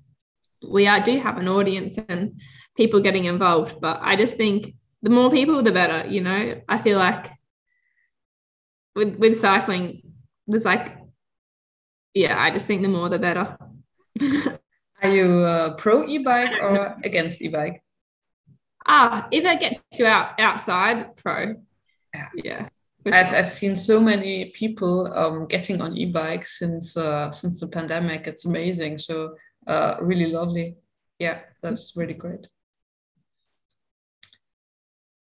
we 0.67 0.87
are 0.87 1.03
do 1.03 1.19
have 1.19 1.39
an 1.39 1.49
audience 1.49 1.99
and 2.09 2.41
people 2.77 3.01
getting 3.01 3.27
involved. 3.27 3.81
But 3.81 4.01
I 4.03 4.17
just 4.17 4.37
think 4.37 4.75
the 5.03 5.11
more 5.11 5.31
people, 5.31 5.63
the 5.63 5.73
better. 5.73 6.09
You 6.09 6.23
know, 6.23 6.61
I 6.69 6.79
feel 6.79 6.99
like 6.99 7.31
with 8.95 9.17
with 9.17 9.41
cycling, 9.41 10.03
there's 10.47 10.65
like, 10.65 10.97
yeah, 12.15 12.41
I 12.41 12.51
just 12.51 12.67
think 12.67 12.83
the 12.83 12.89
more 12.89 13.09
the 13.09 13.19
better. 13.19 13.57
Are 15.03 15.11
you 15.11 15.75
pro 15.77 16.09
e-bike 16.09 16.63
or 16.63 16.97
against 17.05 17.43
e-bike? 17.43 17.83
Ah, 18.87 19.29
if 19.31 19.45
it 19.45 19.61
gets 19.61 19.83
you 19.99 20.07
out 20.07 20.39
outside, 20.41 21.17
pro. 21.17 21.57
Yeah. 22.15 22.29
yeah 22.35 22.69
I've, 23.13 23.35
I've 23.35 23.51
seen 23.51 23.77
so 23.77 24.01
many 24.01 24.47
people 24.47 25.13
um, 25.13 25.47
getting 25.47 25.83
on 25.83 25.97
e-bikes 25.97 26.59
since 26.59 26.97
uh, 26.97 27.31
since 27.31 27.61
the 27.61 27.67
pandemic. 27.67 28.27
It's 28.27 28.47
amazing. 28.47 28.99
So 28.99 29.37
uh, 29.67 29.97
really 30.01 30.33
lovely. 30.33 30.77
Yeah, 31.19 31.41
that's 31.63 31.97
really 31.97 32.15
great. 32.15 32.49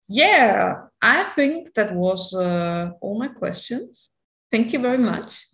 Yeah, 0.08 0.86
I 1.02 1.24
think 1.24 1.74
that 1.74 1.94
was 1.94 2.34
uh, 2.34 2.92
all 3.02 3.18
my 3.20 3.28
questions. 3.28 4.12
Thank 4.52 4.72
you 4.72 4.80
very 4.80 5.00
much. 5.00 5.48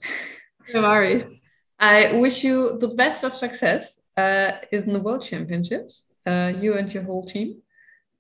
No 0.73 0.81
worries. 0.81 1.41
I 1.79 2.15
wish 2.17 2.43
you 2.43 2.77
the 2.77 2.89
best 2.89 3.23
of 3.23 3.33
success 3.33 3.99
uh, 4.15 4.51
in 4.71 4.93
the 4.93 4.99
World 4.99 5.23
Championships, 5.23 6.07
uh, 6.27 6.53
you 6.59 6.77
and 6.77 6.93
your 6.93 7.03
whole 7.03 7.25
team, 7.25 7.61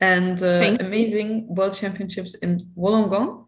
and 0.01 0.41
uh, 0.41 0.75
amazing 0.79 1.53
World 1.53 1.75
Championships 1.75 2.33
in 2.35 2.59
Wollongong. 2.75 3.45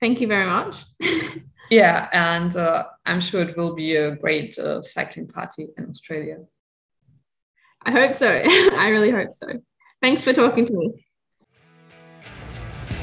Thank 0.00 0.20
you 0.20 0.26
very 0.26 0.46
much. 0.46 0.84
yeah, 1.70 2.08
and 2.12 2.54
uh, 2.56 2.84
I'm 3.06 3.20
sure 3.20 3.42
it 3.42 3.56
will 3.56 3.74
be 3.74 3.94
a 3.96 4.16
great 4.16 4.58
uh, 4.58 4.82
cycling 4.82 5.28
party 5.28 5.68
in 5.78 5.88
Australia. 5.88 6.38
I 7.82 7.92
hope 7.92 8.14
so. 8.14 8.28
I 8.28 8.88
really 8.88 9.10
hope 9.10 9.32
so. 9.32 9.46
Thanks 10.02 10.24
for 10.24 10.32
talking 10.32 10.66
to 10.66 10.72
me. 10.74 11.03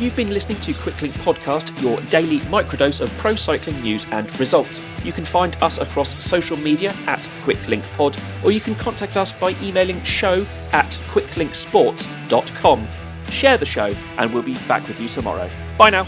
You've 0.02 0.16
been 0.16 0.32
listening 0.32 0.60
to 0.62 0.74
Quicklink 0.74 1.12
Podcast, 1.20 1.80
your 1.80 2.02
daily 2.10 2.40
microdose 2.40 3.02
of 3.02 3.16
pro 3.20 3.36
cycling 3.36 3.80
news 3.84 4.08
and 4.12 4.28
results. 4.40 4.82
You 5.04 5.12
can 5.12 5.24
find 5.24 5.56
us 5.62 5.78
across 5.78 6.26
social 6.26 6.58
media 6.58 6.96
at 7.06 7.30
QuicklinkPod, 7.44 8.44
or 8.44 8.52
you 8.52 8.60
can 8.60 8.74
contact 8.74 9.16
us 9.16 9.32
by 9.32 9.56
emailing 9.62 10.02
show 10.02 10.44
at 10.72 11.00
quicklinksports.com. 11.12 12.88
Share 13.30 13.58
the 13.58 13.66
show, 13.68 13.94
and 14.18 14.34
we'll 14.34 14.42
be 14.42 14.58
back 14.68 14.88
with 14.88 15.00
you 15.00 15.08
tomorrow. 15.08 15.48
Bye 15.78 15.92
now. 15.92 16.08